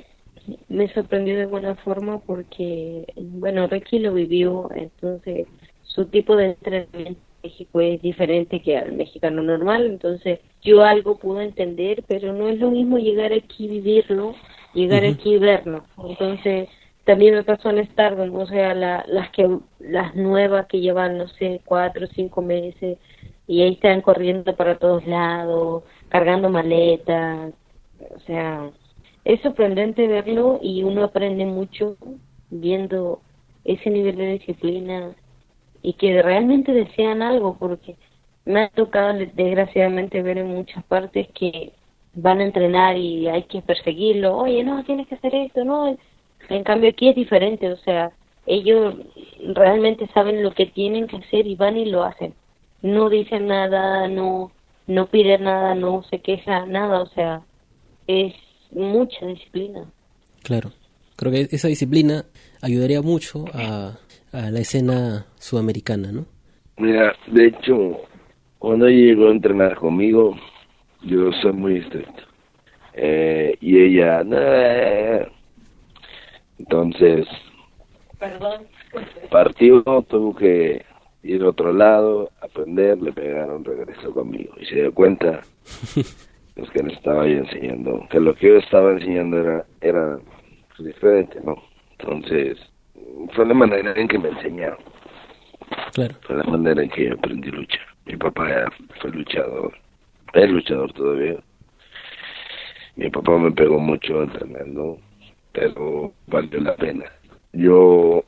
[0.69, 5.47] me sorprendió de buena forma porque, bueno, Ricky lo vivió, entonces
[5.83, 11.19] su tipo de entrenamiento en México es diferente que al mexicano normal, entonces yo algo
[11.19, 14.35] pude entender, pero no es lo mismo llegar aquí y vivirlo,
[14.75, 15.85] llegar aquí y verlo.
[16.09, 16.69] Entonces,
[17.05, 21.29] también me pasó en Stardom, o sea, la, las que las nuevas que llevan, no
[21.29, 22.99] sé, cuatro o cinco meses
[23.47, 27.53] y ahí están corriendo para todos lados, cargando maletas,
[28.15, 28.71] o sea,
[29.25, 31.97] es sorprendente verlo y uno aprende mucho
[32.51, 33.21] viendo
[33.65, 35.15] ese nivel de disciplina
[35.83, 37.97] y que realmente desean algo porque
[38.45, 41.73] me ha tocado desgraciadamente ver en muchas partes que
[42.15, 45.97] van a entrenar y hay que perseguirlo, oye, no, tienes que hacer esto, no.
[46.49, 48.13] En cambio aquí es diferente, o sea,
[48.47, 48.95] ellos
[49.55, 52.35] realmente saben lo que tienen que hacer y van y lo hacen.
[52.87, 54.53] No dicen nada, no
[54.87, 57.43] no piden nada, no se queja, nada, o sea,
[58.07, 58.33] es
[58.71, 59.85] mucha disciplina.
[60.43, 60.71] Claro,
[61.17, 62.25] creo que esa disciplina
[62.63, 63.99] ayudaría mucho a,
[64.33, 66.27] a la escena sudamericana, ¿no?
[66.77, 67.97] Mira, de hecho,
[68.59, 70.37] cuando llegó a entrenar conmigo,
[71.03, 72.23] yo soy muy estricto.
[72.95, 74.23] Eh, y ella,
[76.59, 77.27] entonces,
[78.19, 78.67] Perdón.
[79.31, 80.85] partió, tuvo que
[81.27, 85.41] ir a otro lado, aprender, le pegaron, regresó conmigo y se dio cuenta
[86.57, 90.19] es que le estaba yo enseñando, que lo que yo estaba enseñando era, era
[90.77, 91.57] pues, diferente, ¿no?
[91.99, 92.59] Entonces,
[93.35, 94.79] fue la manera en que me enseñaron.
[95.93, 96.15] Claro.
[96.23, 97.81] Fue la manera en que yo aprendí lucha.
[98.07, 99.73] Mi papá fue luchador,
[100.33, 101.37] es luchador todavía.
[102.97, 104.99] Mi papá me pegó mucho entrenando,
[105.53, 107.05] pero valió la pena.
[107.53, 108.25] Yo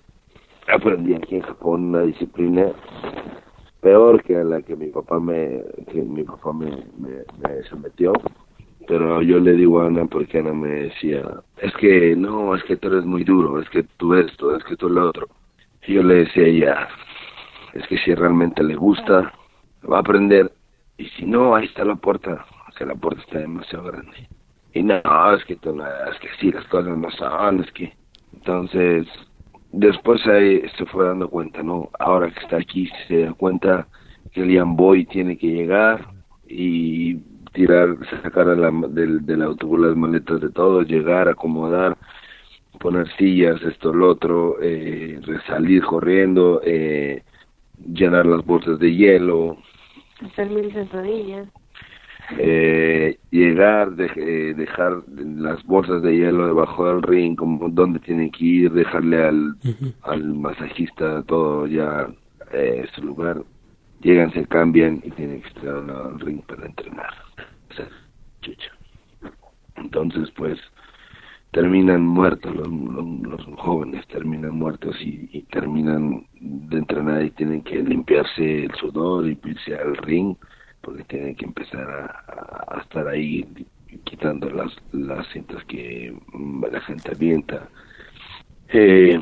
[0.70, 2.72] aprendí aquí en Japón una disciplina
[3.80, 8.12] peor que a la que mi papá me que mi papá me, me, sometió.
[8.86, 11.22] Pero yo le digo a Ana porque Ana me decía
[11.58, 14.76] es que no es que tú eres muy duro es que tú esto es que
[14.76, 15.28] tú lo otro
[15.86, 16.88] y yo le decía a ella
[17.74, 19.32] es que si realmente le gusta
[19.90, 20.50] va a aprender.
[20.96, 22.44] Y si no ahí está la puerta
[22.76, 24.28] que la puerta está demasiado grande
[24.72, 25.00] y no
[25.34, 27.92] es que tú no es que sí las cosas no son es que
[28.32, 29.06] entonces
[29.72, 31.90] después ahí se fue dando cuenta, ¿no?
[31.98, 33.86] Ahora que está aquí se da cuenta
[34.32, 36.06] que el Boy tiene que llegar
[36.46, 37.16] y
[37.52, 38.46] tirar, sacar
[38.90, 41.96] del, del autobús las maletas de todos, llegar, acomodar,
[42.78, 47.22] poner sillas, esto, lo otro, eh, salir corriendo, eh,
[47.92, 49.56] llenar las bolsas de hielo.
[50.24, 51.48] Hacer mil sentadillas.
[52.36, 58.44] Eh, llegar, de, dejar las bolsas de hielo debajo del ring, como dónde tienen que
[58.44, 59.56] ir, dejarle al,
[60.02, 62.08] al masajista todo ya
[62.52, 63.42] eh, su lugar,
[64.02, 67.14] llegan, se cambian y tienen que estar al ring para entrenar.
[67.70, 67.88] O sea,
[68.42, 68.72] chucha.
[69.76, 70.58] Entonces, pues,
[71.52, 77.82] terminan muertos los, los, jóvenes, terminan muertos y, y, terminan de entrenar y tienen que
[77.82, 80.36] limpiarse el sudor y irse al ring
[80.80, 83.46] porque tienen que empezar a, estar ahí
[84.04, 86.14] quitando las, las cintas que
[86.70, 87.68] la gente avienta.
[88.70, 89.18] Eh,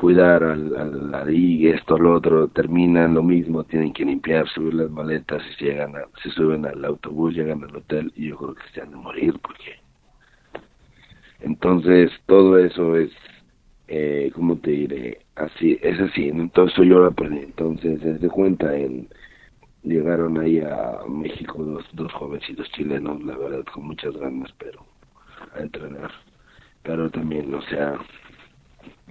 [0.00, 5.42] cuidar al, al, esto, lo otro, terminan lo mismo, tienen que limpiar, subir las maletas,
[5.58, 8.80] y llegan a, se suben al autobús, llegan al hotel y yo creo que se
[8.80, 9.80] han de morir porque
[11.40, 13.10] entonces todo eso es
[13.88, 15.20] eh, ¿cómo te diré?
[15.34, 19.08] Así, es así, entonces yo lo aprendí, entonces se de cuenta en
[19.82, 24.84] llegaron ahí a México dos, dos jovencitos chilenos, la verdad, con muchas ganas, pero
[25.54, 26.10] a entrenar.
[26.82, 27.98] Pero también, o sea,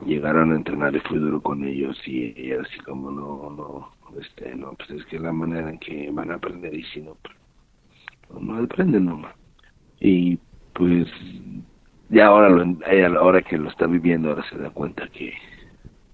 [0.06, 4.73] llegaron a entrenar y fui duro con ellos y, así como no, no, este, no,
[4.73, 8.58] pues es que la manera en que van a aprender y si no, pues, no
[8.58, 9.36] aprenden nomás.
[9.99, 10.38] Y
[10.73, 11.08] pues
[12.10, 15.34] ya ahora, lo, ahora que lo está viviendo, ahora se da cuenta que,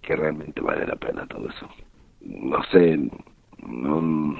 [0.02, 1.70] que realmente vale la pena todo eso.
[2.22, 2.98] No sé,
[3.68, 4.36] no,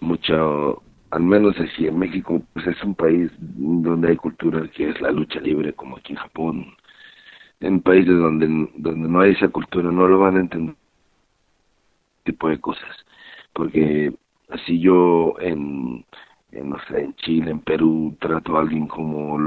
[0.00, 5.00] mucho, al menos aquí en México, pues es un país donde hay cultura que es
[5.00, 6.66] la lucha libre, como aquí en Japón.
[7.60, 10.74] En países donde, donde no hay esa cultura no lo van a entender
[12.24, 12.90] tipo de cosas.
[13.52, 14.12] Porque
[14.48, 16.04] así yo en,
[16.52, 19.38] no sé, en Chile, en Perú, trato a alguien como,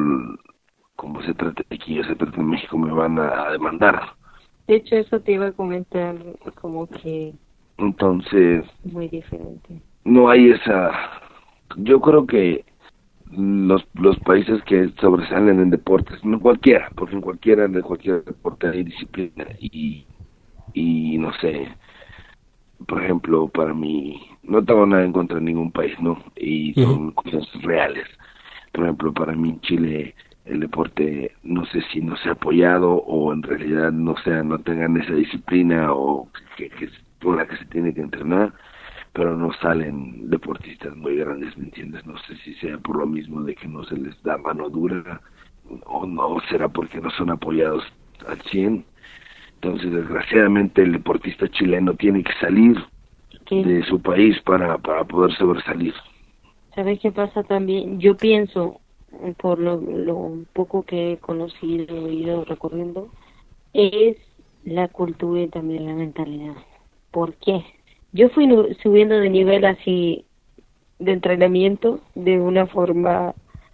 [0.95, 4.01] como se trata aquí o se trata en México, me van a demandar.
[4.67, 6.15] De hecho, eso te iba a comentar,
[6.61, 7.33] como que
[7.77, 8.65] entonces...
[8.83, 9.81] Muy diferente.
[10.03, 10.91] No hay esa...
[11.77, 12.65] Yo creo que
[13.31, 18.67] los, los países que sobresalen en deportes, no cualquiera, porque en cualquiera de cualquier deporte
[18.67, 20.05] hay disciplina y,
[20.73, 21.67] y no sé,
[22.87, 26.23] por ejemplo, para mí, no tengo nada en contra de ningún país, ¿no?
[26.35, 28.07] Y son cosas reales.
[28.71, 32.93] Por ejemplo, para mí en Chile el deporte no sé si no se ha apoyado
[32.93, 37.57] o en realidad no sea no tengan esa disciplina o que, que por la que
[37.57, 38.53] se tiene que entrenar,
[39.13, 42.05] pero no salen deportistas muy grandes, ¿me entiendes?
[42.05, 45.21] No sé si sea por lo mismo de que no se les da mano dura
[45.85, 47.83] o no será porque no son apoyados
[48.27, 48.85] al 100.
[49.55, 52.77] Entonces, desgraciadamente, el deportista chileno tiene que salir
[53.49, 55.93] de su país para, para poder sobresalir.
[56.75, 57.99] ¿Sabes qué pasa también?
[57.99, 58.81] Yo pienso,
[59.37, 63.09] por lo, lo poco que he conocido y ido recorriendo,
[63.73, 64.17] es
[64.63, 66.55] la cultura y también la mentalidad.
[67.17, 67.65] ¿Por qué?
[68.13, 68.47] Yo fui
[68.83, 70.25] subiendo de nivel así
[70.99, 73.33] de entrenamiento de una forma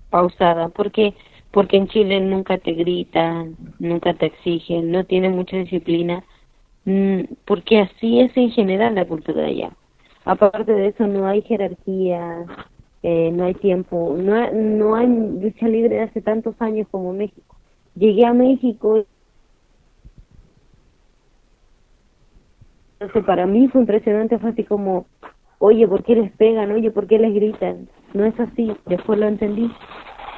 [0.10, 0.69] pausada.
[0.69, 1.13] ¿Por qué?
[1.51, 6.23] Porque en Chile nunca te gritan, nunca te exigen, no tienen mucha disciplina,
[6.86, 9.71] mm, porque así es en general la cultura de allá.
[10.23, 12.45] Aparte de eso, no hay jerarquía,
[13.03, 17.58] eh, no hay tiempo, no, no hay lucha libre hace tantos años como México.
[17.95, 19.06] Llegué a México
[23.03, 25.05] Entonces para mí fue impresionante, fue así como,
[25.59, 26.71] oye, ¿por qué les pegan?
[26.71, 27.89] Oye, ¿por qué les gritan?
[28.13, 29.69] No es así, después lo entendí.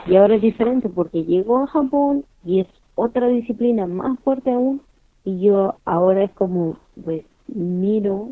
[0.08, 4.82] Y ahora es diferente porque llegó a Japón y es otra disciplina más fuerte aún.
[5.24, 8.30] Y yo ahora es como, pues, miro,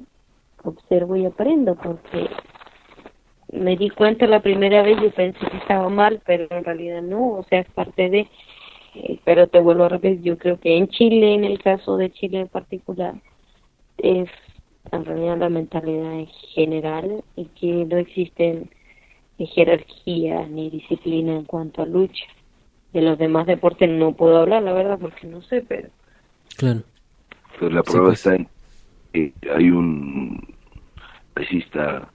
[0.64, 2.28] observo y aprendo porque
[3.52, 7.34] me di cuenta la primera vez y pensé que estaba mal, pero en realidad no,
[7.34, 8.28] o sea, es parte de...
[8.96, 12.12] Eh, pero te vuelvo a repetir, yo creo que en Chile, en el caso de
[12.12, 13.14] Chile en particular,
[14.04, 14.30] es
[14.92, 18.70] en realidad la mentalidad en general y que no existen
[19.40, 22.26] jerarquías ni disciplina en cuanto a lucha.
[22.94, 25.90] De los demás deportes no puedo hablar, la verdad, porque no sé, pero...
[26.58, 26.82] Claro.
[27.60, 28.20] Pues la prueba pues.
[28.20, 28.48] está en
[29.12, 30.56] que hay un
[31.34, 32.12] pesista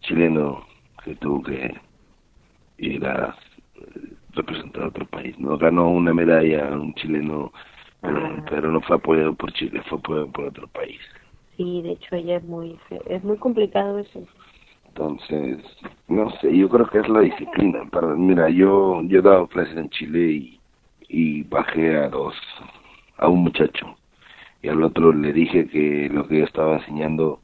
[0.00, 0.64] chileno
[1.04, 1.74] que tuvo que
[2.78, 3.36] ir a
[4.32, 5.38] representar a otro país.
[5.38, 7.52] No ganó una medalla un chileno
[8.00, 11.00] pero, pero no fue apoyado por Chile, fue apoyado por otro país.
[11.56, 14.22] Sí, de hecho ella es muy, es muy complicado eso.
[14.88, 15.58] Entonces,
[16.08, 17.84] no sé, yo creo que es la disciplina.
[17.90, 20.60] Para, mira, yo, yo he dado clases en Chile y,
[21.08, 22.34] y bajé a dos,
[23.18, 23.96] a un muchacho
[24.62, 27.40] y al otro le dije que lo que yo estaba enseñando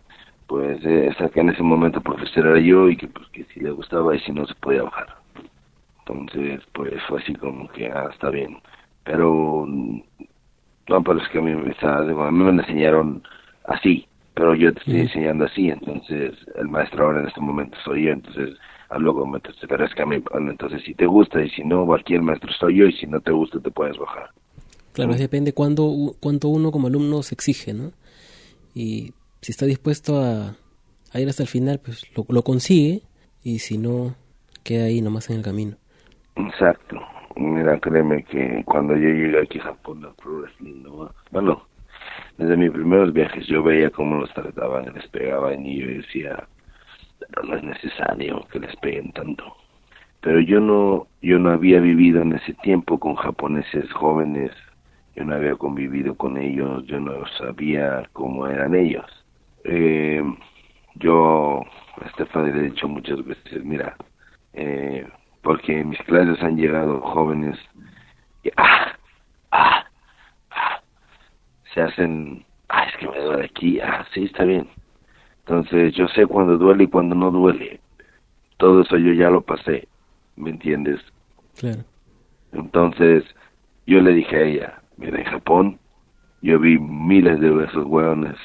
[0.47, 3.71] pues eh, que en ese momento profesor era yo y que pues que si le
[3.71, 5.17] gustaba y si no se podía bajar
[6.01, 8.59] entonces pues fue así como que ah está bien
[9.05, 9.67] pero
[10.89, 13.23] no, pero es que a mí, me, a mí me enseñaron
[13.65, 18.05] así, pero yo te estoy enseñando así, entonces el maestro ahora en este momento soy
[18.05, 18.57] yo, entonces
[18.91, 19.15] hablo
[19.49, 22.87] es que a mí, entonces si te gusta y si no, cualquier maestro soy yo
[22.87, 24.31] y si no te gusta te puedes bajar.
[24.93, 27.93] Claro, depende cuánto, cuánto uno como alumno se exige, ¿no?
[28.75, 30.55] Y si está dispuesto a,
[31.15, 33.03] ir hasta el final, pues lo, lo consigue
[33.43, 34.15] y si no,
[34.63, 35.77] queda ahí nomás en el camino.
[36.37, 37.01] Exacto.
[37.37, 40.85] Mira, créeme que cuando yo llegué aquí a Japón, la Pro Wrestling,
[41.33, 41.67] bueno,
[42.39, 46.49] desde mis primeros viajes yo veía cómo los trataban, les pegaban y yo decía,
[47.19, 49.45] pero no es necesario que les peguen tanto.
[50.21, 54.53] Pero yo no, yo no había vivido en ese tiempo con japoneses jóvenes,
[55.17, 59.07] yo no había convivido con ellos, yo no sabía cómo eran ellos.
[59.65, 60.23] Eh,
[60.97, 61.63] yo
[62.01, 63.97] a Estefan le he dicho muchas veces, mira,
[64.53, 65.07] eh,
[65.45, 67.57] porque en mis clases han llegado jóvenes
[68.43, 68.97] y ah,
[69.53, 69.85] ah,
[70.51, 70.81] ah,
[71.73, 74.69] se hacen, ah, es que me duele aquí, ah, sí, está bien.
[75.41, 77.81] Entonces yo sé cuando duele y cuando no duele.
[78.57, 79.87] Todo eso yo ya lo pasé,
[80.37, 81.01] ¿me entiendes?
[81.59, 81.85] Claro.
[82.53, 83.25] Entonces
[83.87, 85.79] yo le dije a ella, mira, en Japón
[86.41, 88.37] yo vi miles de esos hueones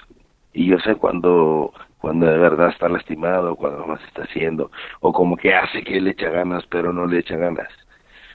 [0.54, 4.72] y yo sé cuando cuando de verdad está lastimado, cuando más está haciendo,
[5.02, 7.68] o como que hace que le echa ganas, pero no le echa ganas.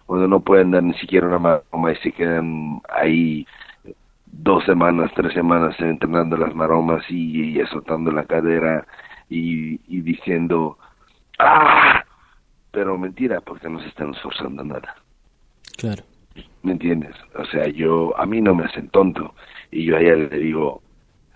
[0.06, 3.46] Cuando no pueden dar ni siquiera una maroma y se quedan ahí
[4.26, 8.86] dos semanas, tres semanas entrenando las maromas y, azotando la cadera
[9.30, 10.78] y, y diciendo,
[11.38, 12.04] ¡ah!
[12.70, 14.96] Pero mentira, porque no se están esforzando nada.
[15.78, 16.02] Claro.
[16.62, 17.14] ¿Me entiendes?
[17.36, 19.34] O sea, yo, a mí no me hacen tonto.
[19.70, 20.82] Y yo a ella le digo,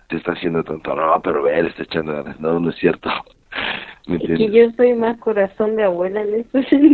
[0.09, 0.93] te está haciendo tonto.
[0.95, 2.39] No, pero ve, le está echando ganas.
[2.39, 3.09] No, no es cierto.
[4.07, 6.59] es que yo soy más corazón de abuela en eso.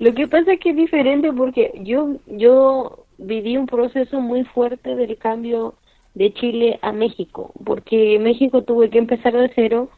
[0.00, 4.96] Lo que pasa es que es diferente porque yo, yo viví un proceso muy fuerte
[4.96, 5.74] del cambio
[6.14, 9.90] de Chile a México, porque México tuve que empezar de cero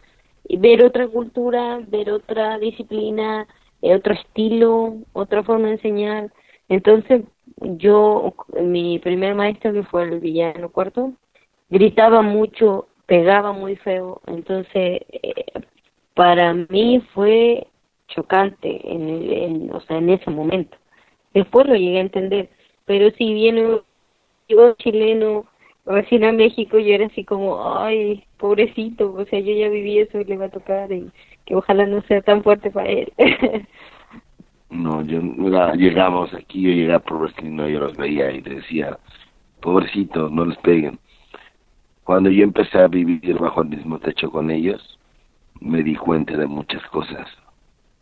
[0.49, 3.47] y ver otra cultura, ver otra disciplina,
[3.82, 6.32] eh, otro estilo, otra forma de enseñar.
[6.68, 7.22] Entonces,
[7.61, 11.12] yo, mi primer maestro, que fue el villano cuarto,
[11.69, 15.45] gritaba mucho, pegaba muy feo, entonces eh,
[16.14, 17.67] para mí fue
[18.09, 20.77] chocante en, en, o sea, en ese momento.
[21.35, 22.51] Después lo llegué a entender,
[22.85, 23.81] pero si viene
[24.49, 25.45] yo chileno
[25.85, 30.21] recién a México, yo era así como, ay, pobrecito, o sea, yo ya viví eso
[30.21, 31.11] y le va a tocar y
[31.45, 33.12] que ojalá no sea tan fuerte para él.
[34.71, 35.21] no, yo
[35.75, 38.99] llegamos aquí, yo llegué Pro Wrestling, yo los veía y decía,
[39.61, 40.99] pobrecito, no les peguen
[42.07, 44.96] cuando yo empecé a vivir bajo el mismo techo con ellos,
[45.61, 47.26] me di cuenta de muchas cosas.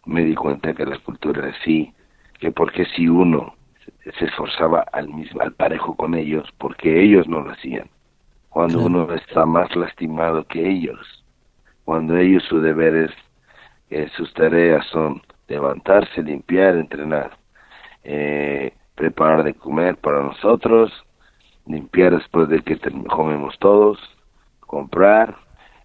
[0.05, 1.90] Me di cuenta que la cultura era así,
[2.38, 3.55] que porque si uno
[4.18, 7.88] se esforzaba al mismo al parejo con ellos, porque ellos no lo hacían.
[8.50, 11.24] Cuando uno está más lastimado que ellos,
[11.86, 13.11] cuando ellos su deberes,
[13.88, 17.38] eh, sus tareas son levantarse, limpiar, entrenar,
[18.02, 20.92] eh, preparar de comer para nosotros,
[21.67, 23.99] limpiar después de que comemos todos,
[24.61, 25.37] comprar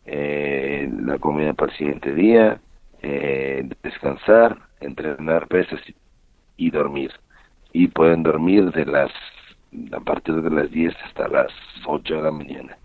[0.06, 2.60] eh, la comida para el siguiente día,
[3.02, 5.80] eh, descansar, entrenar pesas
[6.58, 7.12] y, dormir.
[7.72, 9.12] Y pueden dormir de las
[9.92, 11.52] a partir de las 10 hasta las
[11.86, 12.78] 8 de la mañana.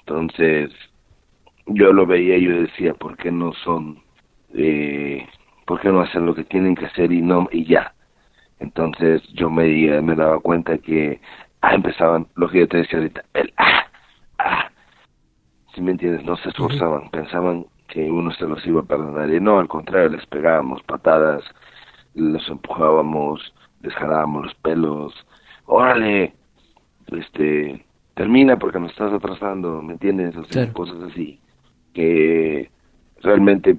[0.00, 0.70] Entonces,
[1.66, 4.02] yo lo veía y yo decía, ¿por qué no son,
[4.54, 5.24] eh,
[5.66, 7.94] por qué no hacen lo que tienen que hacer y no, y ya?
[8.60, 9.64] Entonces yo me,
[10.02, 11.20] me daba cuenta que
[11.62, 13.86] ah, empezaban, lo que yo te decía ahorita, el ah,
[14.38, 14.70] ah.
[15.74, 19.30] Si me entiendes, no se esforzaban, pensaban que uno se los iba a perdonar.
[19.32, 21.42] Y no, al contrario, les pegábamos patadas,
[22.14, 25.14] los empujábamos, les jalábamos los pelos,
[25.66, 26.34] órale,
[27.06, 27.84] este,
[28.14, 30.36] termina porque nos estás atrasando, ¿me entiendes?
[30.36, 31.40] O sea, cosas así,
[31.94, 32.70] que
[33.22, 33.76] realmente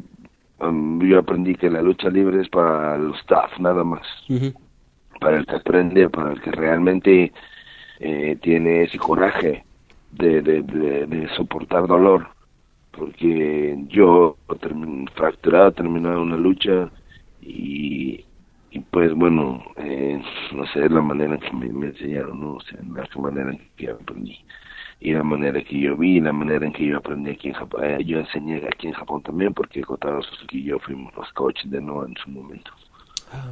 [0.59, 4.07] um, yo aprendí que la lucha libre es para los staff, nada más
[5.21, 7.31] para el que aprende, para el que realmente
[7.99, 9.63] eh, tiene ese coraje
[10.11, 12.27] de, soportar dolor.
[12.89, 14.35] Porque yo,
[15.15, 16.89] fracturado, terminado una lucha
[17.39, 18.25] y,
[18.71, 20.19] y pues bueno, eh,
[20.53, 22.53] no sé, la manera en que me, enseñaron, ¿no?
[22.55, 24.39] O sea, la manera en que aprendí.
[24.99, 27.83] Y la manera que yo vi, la manera en que yo aprendí aquí en Japón.
[27.85, 31.69] Eh, yo enseñé aquí en Japón también porque Kotaro Suzuki y yo fuimos los coaches
[31.69, 32.71] de Noah en su momento.
[33.31, 33.51] Ah,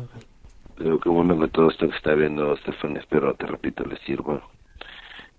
[0.80, 4.41] Creo que bueno que todo esto que está viendo Stefan, espero, te repito, les sirva.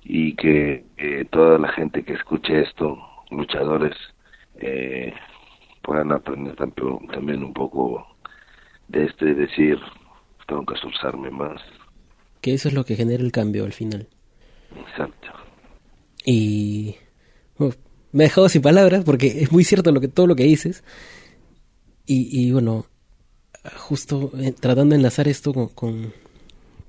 [0.05, 0.85] Y que
[1.31, 2.99] toda la gente que escuche esto,
[3.31, 3.97] luchadores,
[4.57, 5.15] eh,
[5.83, 8.07] puedan aprender también, un poco
[8.89, 9.79] de esto y decir,
[10.47, 11.61] tengo que esforzarme más,
[12.43, 14.09] Que eso es lo que genera el cambio al final.
[14.77, 15.29] Exacto.
[16.27, 16.97] Y
[17.59, 20.85] me he dejado sin palabras porque es muy cierto lo que, todo lo que dices.
[22.05, 22.85] Y, y bueno,
[23.77, 26.13] justo eh, tratando de enlazar esto con,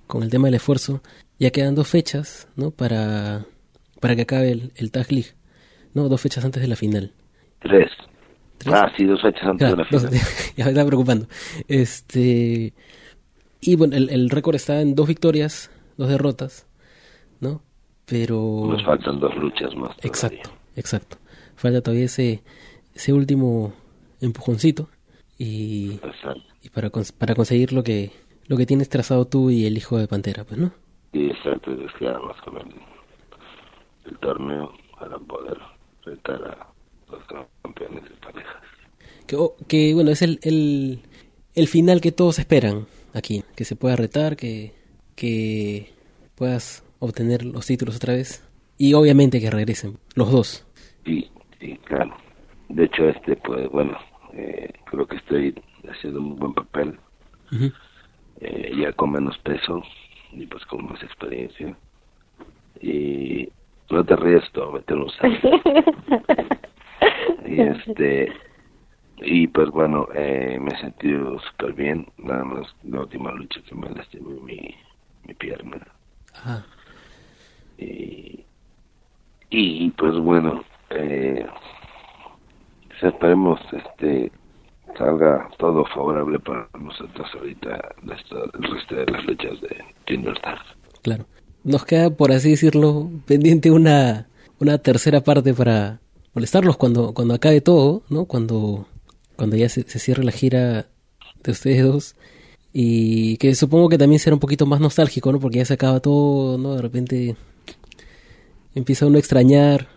[0.08, 1.02] con, el tema del esfuerzo,
[1.40, 2.72] ya quedan dos fechas, ¿no?
[2.72, 3.46] Para,
[4.00, 5.32] para que acabe el, el Tag League,
[5.94, 6.10] ¿no?
[6.10, 7.14] Dos fechas antes de la final.
[7.60, 7.92] Tres.
[8.68, 10.10] Ah, sí, dos fechas antes de la final.
[10.56, 11.28] ya me está preocupando.
[11.68, 12.74] Este,
[13.62, 16.68] y bueno, el, el récord está en dos victorias, dos derrotas,
[17.40, 17.62] ¿no?
[18.06, 18.68] Pero...
[18.68, 19.96] Nos faltan dos luchas más.
[20.04, 21.18] Exacto, exacto.
[21.56, 22.44] Falta todavía ese,
[22.94, 23.74] ese último
[24.20, 24.90] empujoncito
[25.38, 26.00] y,
[26.62, 28.12] y para, para conseguir lo que
[28.48, 30.74] lo que tienes trazado tú y el hijo de Pantera, pues, ¿no?
[31.14, 35.58] Sí, exacto, es que además con el, torneo para poder
[36.00, 36.68] enfrentar a
[37.10, 37.24] los
[37.64, 38.62] campeones de parejas.
[39.26, 41.00] Que, oh, que bueno, es el, el,
[41.56, 44.74] el final que todos esperan aquí, que se pueda retar, que,
[45.16, 45.94] que
[46.36, 48.46] puedas obtener los títulos otra vez
[48.78, 50.68] y obviamente que regresen los dos.
[51.06, 52.18] Sí, sí, claro.
[52.68, 53.98] De hecho, este, pues bueno,
[54.34, 55.56] eh, creo que estoy
[55.90, 57.00] haciendo un buen papel,
[58.40, 59.84] eh, ya con menos peso
[60.32, 61.76] y pues con más experiencia.
[62.82, 63.50] Y
[63.90, 65.12] no te ríes, te voy a meter un
[67.46, 68.34] y este,
[69.18, 73.76] y pues bueno, eh, me he sentido súper bien, nada más la última lucha que
[73.76, 74.76] me lastimé mi,
[75.28, 75.86] mi pierna.
[77.78, 78.46] Y,
[79.50, 81.46] y pues bueno, eh,
[83.02, 84.32] esperemos este
[84.98, 89.78] salga todo favorable para nosotros ahorita el resto de las fechas de
[90.08, 90.38] Junior
[91.02, 91.26] Claro.
[91.64, 94.28] Nos queda, por así decirlo, pendiente una,
[94.60, 96.00] una tercera parte para
[96.34, 98.26] molestarlos cuando, cuando acabe todo, ¿no?
[98.26, 98.88] Cuando,
[99.36, 100.88] cuando ya se, se cierre la gira
[101.44, 102.16] de ustedes dos.
[102.74, 105.40] Y que supongo que también será un poquito más nostálgico, ¿no?
[105.40, 106.76] Porque ya se acaba todo, ¿no?
[106.76, 107.36] De repente
[108.74, 109.90] empieza uno a extrañar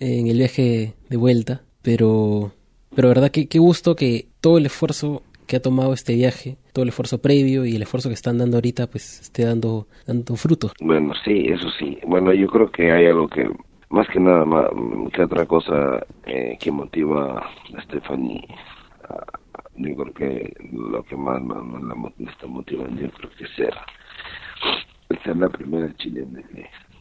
[0.00, 1.62] en el viaje de vuelta.
[1.82, 2.52] Pero,
[2.94, 6.82] pero verdad que qué gusto que todo el esfuerzo que ha tomado este viaje, todo
[6.84, 10.72] el esfuerzo previo y el esfuerzo que están dando ahorita, pues esté dando, dando frutos.
[10.80, 11.98] Bueno, sí, eso sí.
[12.06, 13.50] Bueno, yo creo que hay algo que,
[13.90, 14.66] más que nada, más
[15.12, 18.46] que otra cosa eh, que motiva a Stephanie,
[19.76, 23.74] yo creo que lo que más, más, la, está motivando, yo creo que ser,
[25.24, 26.42] ser la primera chilena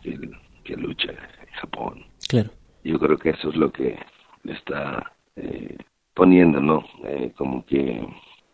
[0.04, 0.20] que,
[0.64, 2.06] que lucha en Japón.
[2.28, 2.50] Claro.
[2.84, 3.98] Yo creo que eso es lo que
[4.46, 5.78] está eh,
[6.14, 6.84] poniendo, ¿no?
[7.06, 8.08] Eh, como que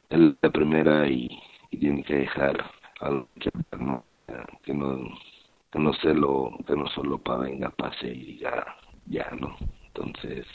[0.10, 1.30] es la primera y,
[1.70, 2.66] tiene que dejar
[3.02, 4.04] algo que no,
[4.64, 4.98] que no,
[5.72, 8.66] que no se lo, que no solo para venga, pase y ya,
[9.06, 9.56] ya, ¿no?
[9.88, 10.46] Entonces,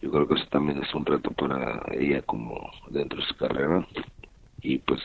[0.00, 3.86] yo creo que eso también es un reto para ella como dentro de su carrera
[4.62, 5.00] y pues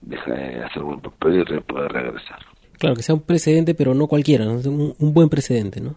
[0.00, 2.38] deja de hacer buen papel y poder regresar.
[2.78, 4.52] Claro, que sea un precedente, pero no cualquiera, ¿no?
[4.54, 5.96] Un, un buen precedente, ¿no?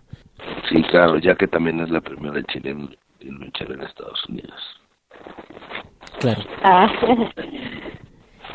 [0.70, 2.89] Sí, claro, ya que también es la primera chilena
[3.22, 4.59] y luchar en Estados Unidos.
[6.19, 6.43] Claro.
[6.63, 6.91] Ah.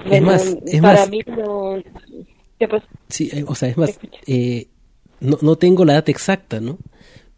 [0.05, 1.83] es más, es para más, mí no...
[2.59, 2.87] ¿Qué pasa?
[3.09, 4.69] Sí, eh, o sea, es más, eh,
[5.21, 6.79] no, no tengo la data exacta, ¿no?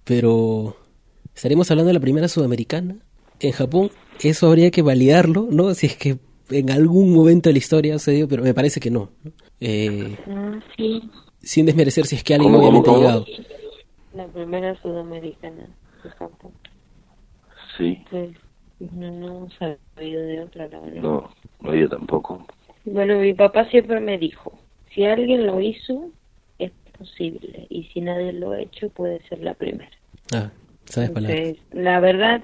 [0.05, 0.77] Pero
[1.35, 2.97] estaremos hablando de la primera sudamericana
[3.41, 3.91] en Japón.
[4.21, 5.75] Eso habría que validarlo, ¿no?
[5.75, 6.19] Si es que
[6.51, 9.11] en algún momento de la historia ha sucedido, pero me parece que no.
[9.61, 11.03] Eh, ah, sí.
[11.41, 13.27] Sin desmerecer si es que alguien obviamente ha llegado.
[14.15, 15.69] La primera sudamericana
[16.03, 16.53] de Japón.
[17.79, 18.05] Sí.
[18.11, 18.31] Pues,
[18.93, 21.01] no, no sabido de otra, la verdad.
[21.01, 22.47] No, no, yo tampoco.
[22.85, 24.59] Bueno, mi papá siempre me dijo,
[24.93, 26.11] si alguien lo hizo,
[26.59, 27.67] es posible.
[27.71, 29.91] Y si nadie lo ha hecho, puede ser la primera.
[30.33, 30.51] Ah,
[30.85, 31.57] sabes palabras.
[31.73, 32.43] La verdad,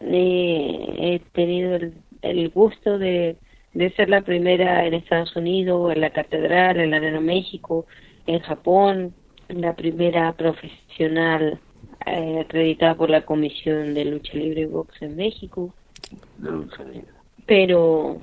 [0.00, 3.36] eh, he tenido el, el gusto de,
[3.74, 7.86] de ser la primera en Estados Unidos, en la Catedral, en la Arena México,
[8.26, 9.14] en Japón,
[9.48, 11.58] la primera profesional
[12.06, 15.74] eh, acreditada por la Comisión de Lucha Libre y Box en México.
[17.46, 18.18] Pero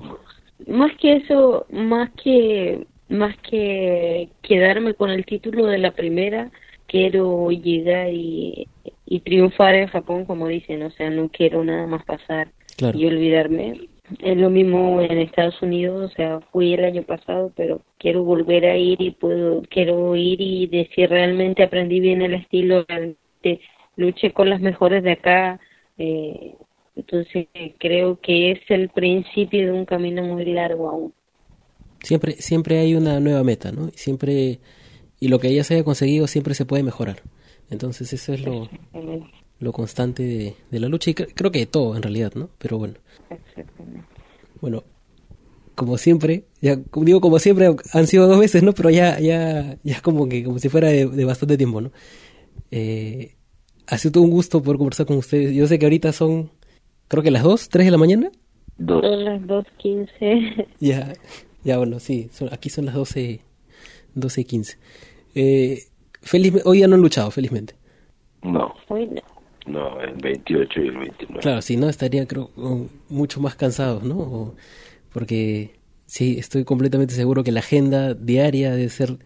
[0.67, 6.51] más que eso, más que más que quedarme con el título de la primera,
[6.87, 8.67] quiero llegar y,
[9.05, 12.49] y triunfar en Japón, como dicen, o sea, no quiero nada más pasar
[12.93, 13.87] y olvidarme.
[14.19, 18.65] Es lo mismo en Estados Unidos, o sea, fui el año pasado, pero quiero volver
[18.65, 23.19] a ir y puedo, quiero ir y decir realmente aprendí bien el estilo, realmente
[23.95, 25.59] luché con las mejores de acá,
[25.97, 26.55] eh,
[26.95, 27.47] entonces
[27.79, 31.13] creo que es el principio de un camino muy largo aún.
[32.01, 33.87] Siempre, siempre hay una nueva meta, ¿no?
[33.89, 34.59] Y siempre,
[35.19, 37.21] y lo que ya se haya conseguido siempre se puede mejorar.
[37.69, 38.69] Entonces eso es lo,
[39.59, 42.49] lo constante de, de la lucha y creo que de todo en realidad, ¿no?
[42.57, 42.95] Pero bueno.
[43.29, 44.07] Exactamente.
[44.61, 44.83] Bueno,
[45.77, 48.73] como siempre, ya digo como siempre, han sido dos veces, ¿no?
[48.73, 51.91] Pero ya, ya, ya como que, como si fuera de, bastante tiempo, ¿no?
[52.71, 53.35] Eh,
[53.87, 55.55] ha sido todo un gusto poder conversar con ustedes.
[55.55, 56.51] Yo sé que ahorita son,
[57.07, 58.31] creo que las dos, tres de la mañana.
[58.77, 59.01] Dos.
[59.01, 60.67] Son las dos quince.
[60.79, 61.13] Ya,
[61.63, 63.41] ya bueno, sí, aquí son las doce,
[64.13, 64.77] doce y quince.
[65.35, 65.79] Eh,
[66.65, 67.75] hoy ya no han luchado, felizmente.
[68.43, 68.73] No.
[68.89, 69.21] Hoy no.
[69.67, 71.41] No, el 28 y el 29.
[71.41, 72.49] Claro, si no estaría creo
[73.09, 74.55] mucho más cansados, ¿no?
[75.11, 75.71] porque
[76.05, 79.17] sí, estoy completamente seguro que la agenda diaria debe ser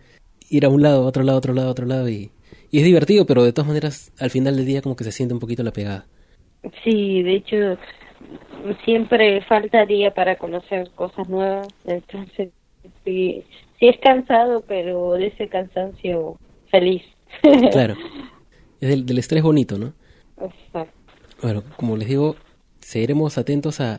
[0.50, 2.32] ir a un lado, a otro lado, a otro lado, a otro lado y,
[2.70, 5.34] y es divertido, pero de todas maneras al final del día como que se siente
[5.34, 6.06] un poquito la pegada.
[6.84, 7.78] Sí, de hecho
[8.86, 12.50] siempre falta día para conocer cosas nuevas, entonces
[13.04, 13.44] sí,
[13.80, 16.38] sí es cansado, pero de ese cansancio
[16.70, 17.04] feliz.
[17.72, 17.96] Claro,
[18.80, 19.94] es del, del estrés bonito, ¿no?
[20.40, 20.94] Exacto.
[21.42, 22.36] Bueno, como les digo,
[22.80, 23.96] seguiremos atentos a,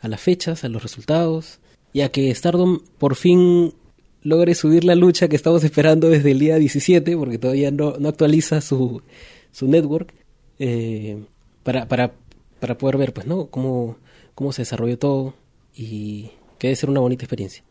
[0.00, 1.60] a, las fechas, a los resultados,
[1.92, 3.74] y a que Stardom por fin
[4.22, 8.08] logre subir la lucha que estamos esperando desde el día 17, porque todavía no, no
[8.08, 9.02] actualiza su,
[9.50, 10.12] su network,
[10.58, 11.22] eh,
[11.62, 12.12] para, para,
[12.60, 13.46] para poder ver pues, ¿no?
[13.46, 13.96] cómo,
[14.34, 15.34] cómo se desarrolló todo
[15.74, 17.64] y que debe ser una bonita experiencia.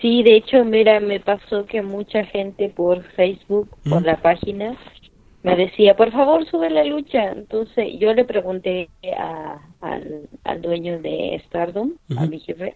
[0.00, 4.76] Sí, de hecho, mira, me pasó que mucha gente por Facebook, por la página,
[5.42, 7.32] me decía, por favor, sube la lucha.
[7.32, 12.74] Entonces yo le pregunté a, al, al dueño de Stardom, a mi jefe,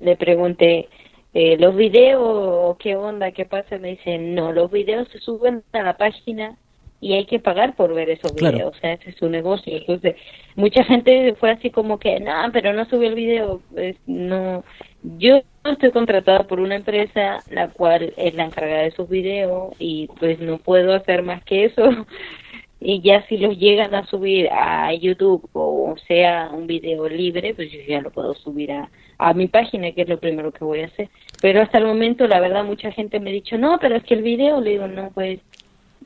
[0.00, 0.88] le pregunté,
[1.34, 3.78] eh, ¿los videos qué onda, qué pasa?
[3.78, 6.56] Me dice, no, los videos se suben a la página
[7.00, 9.74] y hay que pagar por ver esos videos, o sea, ese es su negocio.
[9.74, 10.16] Entonces,
[10.54, 14.62] mucha gente fue así como que, no, pero no subió el video, pues, no.
[15.02, 20.08] Yo estoy contratada por una empresa la cual es la encargada de sus videos y
[20.18, 21.82] pues no puedo hacer más que eso.
[22.80, 27.70] Y ya si los llegan a subir a YouTube o sea un video libre, pues
[27.70, 30.80] yo ya lo puedo subir a, a mi página, que es lo primero que voy
[30.80, 31.10] a hacer.
[31.42, 34.14] Pero hasta el momento, la verdad, mucha gente me ha dicho, no, pero es que
[34.14, 35.40] el video, le digo, no, pues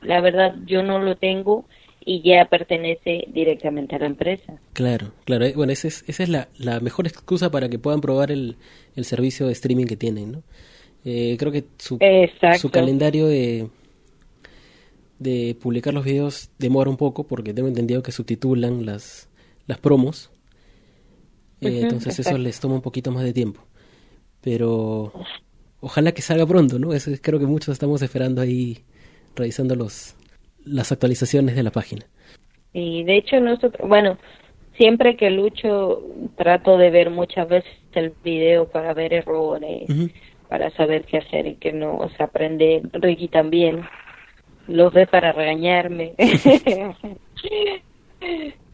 [0.01, 1.65] la verdad yo no lo tengo
[2.03, 4.59] y ya pertenece directamente a la empresa.
[4.73, 5.45] Claro, claro.
[5.45, 8.57] Eh, bueno, esa es, esa es la, la mejor excusa para que puedan probar el,
[8.95, 10.43] el servicio de streaming que tienen, ¿no?
[11.05, 11.99] Eh, creo que su,
[12.59, 13.67] su calendario de,
[15.25, 19.29] de publicar los videos demora un poco porque tengo entendido que subtitulan las,
[19.65, 20.31] las promos.
[21.61, 23.61] Eh, entonces eso les toma un poquito más de tiempo.
[24.41, 25.11] Pero
[25.79, 26.93] ojalá que salga pronto, ¿no?
[26.93, 28.83] Eso creo que muchos estamos esperando ahí
[29.35, 30.15] revisando los,
[30.63, 32.05] las actualizaciones de la página.
[32.71, 34.19] Y de hecho nosotros, bueno,
[34.77, 36.03] siempre que lucho
[36.35, 39.89] trato de ver muchas veces el video para ver errores,
[40.49, 42.83] para saber qué hacer y qué no, o sea, aprender.
[42.93, 43.81] Ricky también
[44.67, 46.13] los ve para regañarme.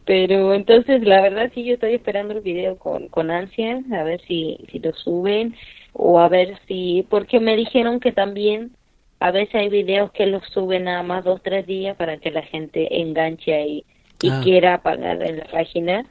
[0.04, 4.20] Pero entonces la verdad sí yo estoy esperando el video con, con ansia, a ver
[4.26, 5.54] si, si lo suben
[5.92, 8.72] o a ver si, porque me dijeron que también
[9.20, 12.42] a veces hay videos que los suben nada más dos tres días para que la
[12.42, 13.84] gente enganche ahí
[14.20, 14.40] y ah.
[14.42, 16.04] quiera pagar en la página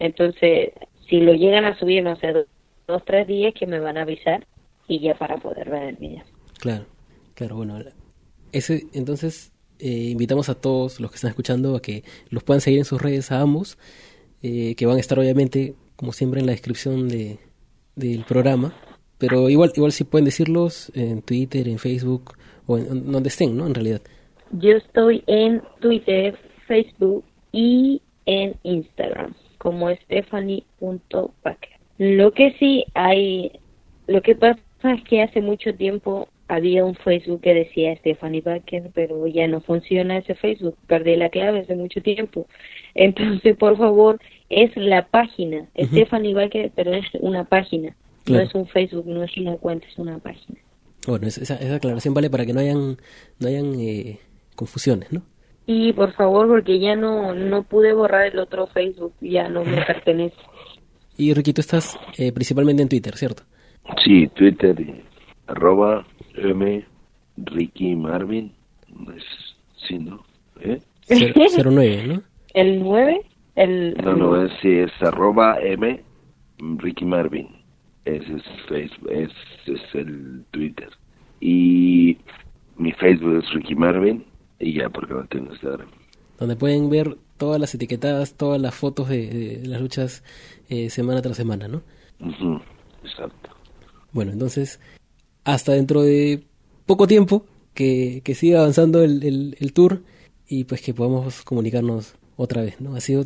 [0.00, 0.72] entonces
[1.08, 2.46] si lo llegan a subir no sé dos,
[2.88, 4.44] dos tres días que me van a avisar
[4.88, 6.24] y ya para poder ver el video
[6.58, 6.86] claro
[7.34, 7.78] claro bueno
[8.52, 12.78] ese entonces eh, invitamos a todos los que están escuchando a que los puedan seguir
[12.78, 13.78] en sus redes a ambos
[14.42, 17.38] eh, que van a estar obviamente como siempre en la descripción de
[17.94, 18.74] del programa
[19.18, 22.34] pero igual igual si pueden decirlos en Twitter en Facebook
[22.66, 23.66] o en, donde estén, ¿no?
[23.66, 24.02] En realidad.
[24.52, 31.70] Yo estoy en Twitter, Facebook y en Instagram como stephanie.packer.
[31.98, 33.52] Lo que sí hay,
[34.06, 38.90] lo que pasa es que hace mucho tiempo había un Facebook que decía Stephanie Baker,
[38.94, 42.46] pero ya no funciona ese Facebook, perdí la clave hace mucho tiempo.
[42.94, 48.66] Entonces, por favor, es la página, Stephanie Baker, pero es una página, no es un
[48.68, 50.58] Facebook, no es una cuenta, es una página.
[51.06, 52.96] Bueno, esa, esa aclaración vale para que no hayan,
[53.38, 54.18] no hayan eh,
[54.54, 55.22] confusiones, ¿no?
[55.66, 59.84] Y por favor, porque ya no, no pude borrar el otro Facebook, ya no me
[59.84, 60.36] pertenece.
[61.16, 63.42] Y Ricky, tú estás eh, principalmente en Twitter, ¿cierto?
[64.04, 64.76] Sí, Twitter,
[65.46, 66.06] arroba
[66.36, 66.84] M
[67.36, 68.52] Ricky Marvin,
[69.16, 69.24] es,
[69.86, 70.24] sí, ¿no?
[70.60, 70.80] ¿Eh?
[71.08, 72.22] 09, ¿no?
[72.54, 73.22] ¿El 9?
[73.56, 73.94] El...
[74.02, 76.02] No, no, es, sí, es arroba M
[76.58, 77.48] Ricky Marvin.
[78.04, 80.88] Ese es Facebook, ese es el Twitter.
[81.40, 82.16] Y
[82.76, 84.24] mi Facebook es Ricky Marvin
[84.58, 85.88] y ya porque no tengo Instagram.
[86.38, 90.22] Donde pueden ver todas las etiquetadas, todas las fotos de, las luchas
[90.68, 91.82] eh, semana tras semana, ¿no?
[93.02, 93.50] Exacto.
[94.12, 94.80] Bueno, entonces,
[95.46, 96.42] hasta dentro de
[96.84, 100.02] poco tiempo que, que siga avanzando el, el, el, tour
[100.48, 102.96] y pues que podamos comunicarnos otra vez, ¿no?
[102.96, 103.24] Ha sido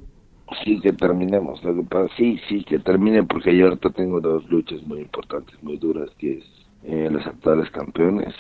[0.65, 1.63] Sí, que terminemos.
[1.63, 5.55] Lo que pasa, sí, sí, que termine porque yo ahorita tengo dos luchas muy importantes,
[5.63, 6.45] muy duras, que es
[6.83, 8.35] eh, los actuales campeones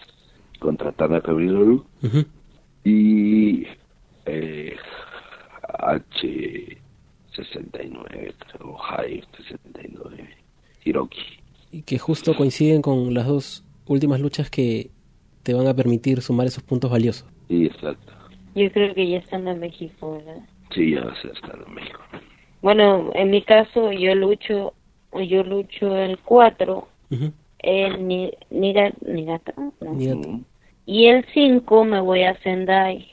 [0.58, 1.84] contra Tanaka Minoru
[2.84, 3.64] y
[4.26, 4.76] eh,
[5.78, 10.28] H69, o High 69,
[10.84, 11.22] Hiroki.
[11.70, 14.90] Y que justo coinciden con las dos últimas luchas que
[15.42, 17.28] te van a permitir sumar esos puntos valiosos.
[17.48, 18.12] Sí, exacto.
[18.54, 20.42] Yo creo que ya están en México, ¿verdad?
[20.72, 22.00] Sí, ya se están en México.
[22.62, 24.74] Bueno, en mi caso yo lucho,
[25.12, 26.88] yo lucho el 4,
[27.58, 30.44] el Nigata, no.
[30.86, 33.06] Y el 5 me voy a Sendai.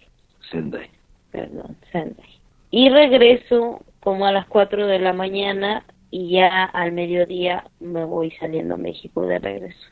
[0.51, 0.89] Sendai.
[1.31, 2.39] Perdón, Sendai.
[2.69, 8.31] Y regreso como a las 4 de la mañana y ya al mediodía me voy
[8.31, 9.87] saliendo a México de regreso.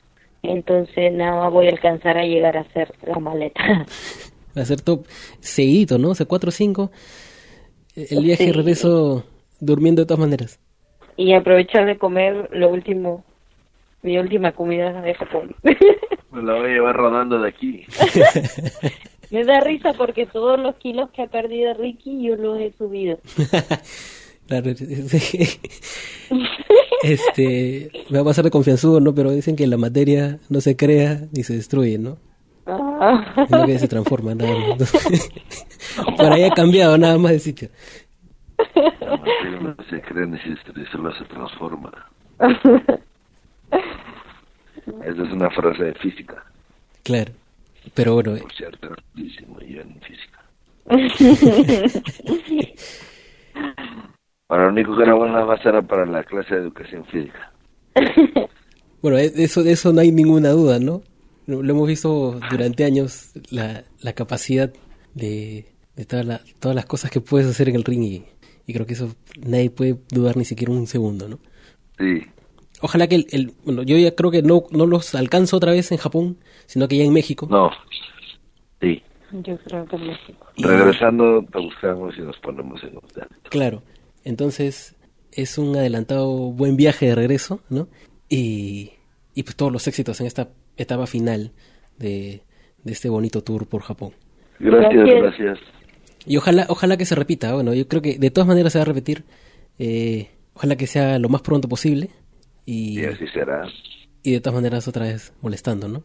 [0.49, 3.85] Entonces nada voy a alcanzar a llegar a hacer la maleta.
[4.55, 5.05] A ser top
[5.41, 6.11] seguido, ¿no?
[6.11, 6.91] O sea, 4 o 5.
[7.93, 9.25] El viaje y regreso
[9.59, 10.61] durmiendo de todas maneras.
[11.17, 13.25] Y aprovechar de comer lo último,
[14.01, 15.55] mi última comida de Japón.
[16.31, 17.85] Me la voy a llevar rodando de aquí.
[19.31, 23.17] Me da risa porque todos los kilos que ha perdido Ricky yo los he subido.
[27.03, 29.15] este, me va a pasar de confianzudo, ¿no?
[29.15, 32.17] Pero dicen que la materia no se crea ni se destruye, ¿no?
[32.67, 33.45] Ah.
[33.47, 34.91] Sino que se transforma, nada más.
[36.17, 37.69] Por ahí ha cambiado, nada más de sitio.
[38.75, 41.91] La materia no se crea ni se destruye, solo se transforma.
[45.03, 46.43] Esa es una frase de física.
[47.03, 47.33] Claro.
[47.93, 48.35] Pero bueno.
[48.37, 50.41] Por cierto, yo en física.
[54.47, 57.51] Para lo único que era buena más era para la clase de educación física.
[59.05, 61.03] Bueno, e-, eso, de eso no hay ninguna duda, ¿no?
[61.45, 64.73] Lo hemos visto durante años, la, la capacidad
[65.13, 68.25] de, de toda todas las cosas que puedes hacer en el ring y,
[68.65, 69.15] y, creo que eso
[69.45, 71.37] nadie puede dudar ni siquiera un segundo, ¿no?
[71.99, 72.25] Sí.
[72.81, 75.99] Ojalá que el, bueno, yo ya creo que no, no los alcanzo otra vez en
[75.99, 77.47] Japón, sino que ya en México.
[77.47, 77.69] No,
[78.81, 79.03] sí.
[79.31, 80.47] Yo creo que en México.
[80.57, 83.49] Regresando, te buscamos y nos ponemos en contacto.
[83.51, 83.83] Claro.
[84.25, 84.95] Entonces,
[85.31, 87.87] es un adelantado buen viaje de regreso, ¿no?
[88.27, 88.91] Y,
[89.33, 91.51] y pues todos los éxitos en esta etapa final
[91.97, 92.41] de,
[92.83, 94.11] de este bonito tour por Japón.
[94.59, 95.59] Gracias, gracias.
[96.25, 97.53] Y ojalá, ojalá que se repita.
[97.53, 99.23] Bueno, yo creo que de todas maneras se va a repetir.
[99.77, 102.09] Eh, ojalá que sea lo más pronto posible.
[102.65, 103.67] Y, y así será.
[104.23, 106.03] Y de todas maneras otra vez molestando, ¿no?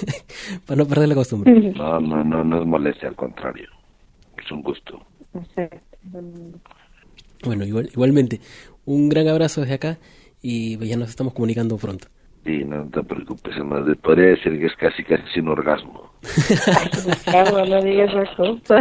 [0.66, 1.52] Para no perder la costumbre.
[1.76, 3.68] No, no, no, no es molestia, al contrario.
[4.36, 5.00] Es un gusto.
[7.46, 8.40] Bueno, igual, igualmente,
[8.84, 9.98] un gran abrazo desde acá
[10.42, 12.08] y ya nos estamos comunicando pronto.
[12.44, 16.12] Sí, no te preocupes, además podría decir que es casi casi un orgasmo.
[17.68, 18.76] no digas esa cosa.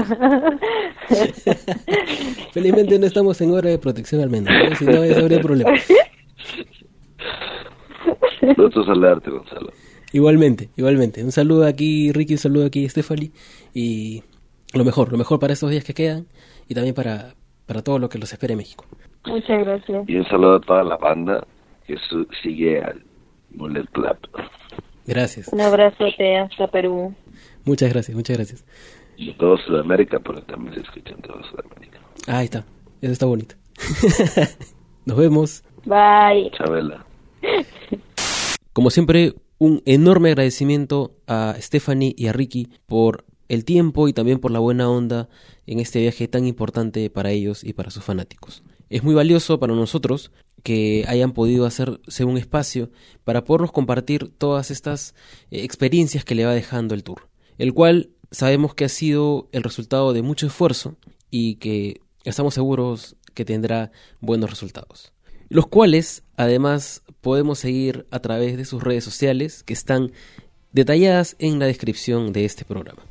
[2.54, 5.72] Felizmente no estamos en hora de protección al menos, si no, habría problema.
[8.42, 9.72] Nosotros saludarte, Gonzalo.
[10.12, 11.24] Igualmente, igualmente.
[11.24, 13.32] Un saludo aquí, Ricky, un saludo aquí, Stephanie.
[13.74, 14.24] Y
[14.74, 16.28] lo mejor, lo mejor para estos días que quedan
[16.68, 17.34] y también para,
[17.66, 18.86] para todo lo que los espere en México.
[19.26, 20.08] Muchas gracias.
[20.08, 21.46] Y un saludo a toda la banda
[21.88, 21.96] que
[22.44, 23.04] sigue al
[23.52, 24.18] Mullet Club.
[25.06, 25.48] Gracias.
[25.50, 27.14] Un abrazote hasta Perú.
[27.64, 28.66] Muchas gracias, muchas gracias.
[29.18, 32.00] Y todo Sudamérica, pero también se escucha en todo Sudamérica.
[32.28, 32.66] Ah, ahí está,
[33.02, 33.56] eso está bonito.
[35.06, 35.64] Nos vemos.
[35.86, 36.52] Bye.
[36.58, 37.06] Chabela.
[38.74, 44.40] Como siempre, un enorme agradecimiento a Stephanie y a Ricky por el tiempo y también
[44.40, 45.30] por la buena onda
[45.66, 48.64] en este viaje tan importante para ellos y para sus fanáticos.
[48.90, 50.32] Es muy valioso para nosotros
[50.64, 52.90] que hayan podido hacerse un espacio
[53.24, 55.14] para podernos compartir todas estas
[55.52, 57.28] eh, experiencias que le va dejando el tour,
[57.58, 60.96] el cual sabemos que ha sido el resultado de mucho esfuerzo
[61.30, 63.92] y que estamos seguros que tendrá
[64.22, 65.12] buenos resultados
[65.50, 70.12] los cuales además podemos seguir a través de sus redes sociales que están
[70.72, 73.04] detalladas en la descripción de este programa.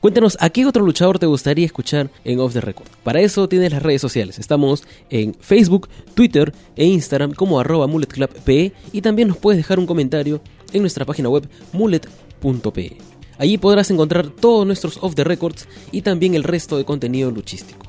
[0.00, 2.86] Cuéntanos a qué otro luchador te gustaría escuchar en Off the Record.
[3.02, 4.38] Para eso tienes las redes sociales.
[4.38, 9.86] Estamos en Facebook, Twitter e Instagram como arroba mulletclubpe y también nos puedes dejar un
[9.86, 10.40] comentario
[10.72, 12.96] en nuestra página web mullet.pe.
[13.38, 17.84] Allí podrás encontrar todos nuestros Off the Records y también el resto de contenido luchístico.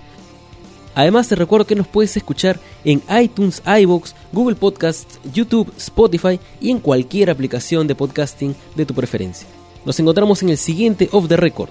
[0.95, 6.71] Además te recuerdo que nos puedes escuchar en iTunes, iBox, Google Podcasts, YouTube, Spotify y
[6.71, 9.47] en cualquier aplicación de podcasting de tu preferencia.
[9.85, 11.69] Nos encontramos en el siguiente Off the Record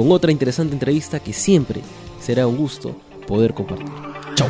[0.00, 1.82] con otra interesante entrevista que siempre
[2.22, 2.96] será un gusto
[3.26, 3.86] poder compartir.
[4.34, 4.48] Chao.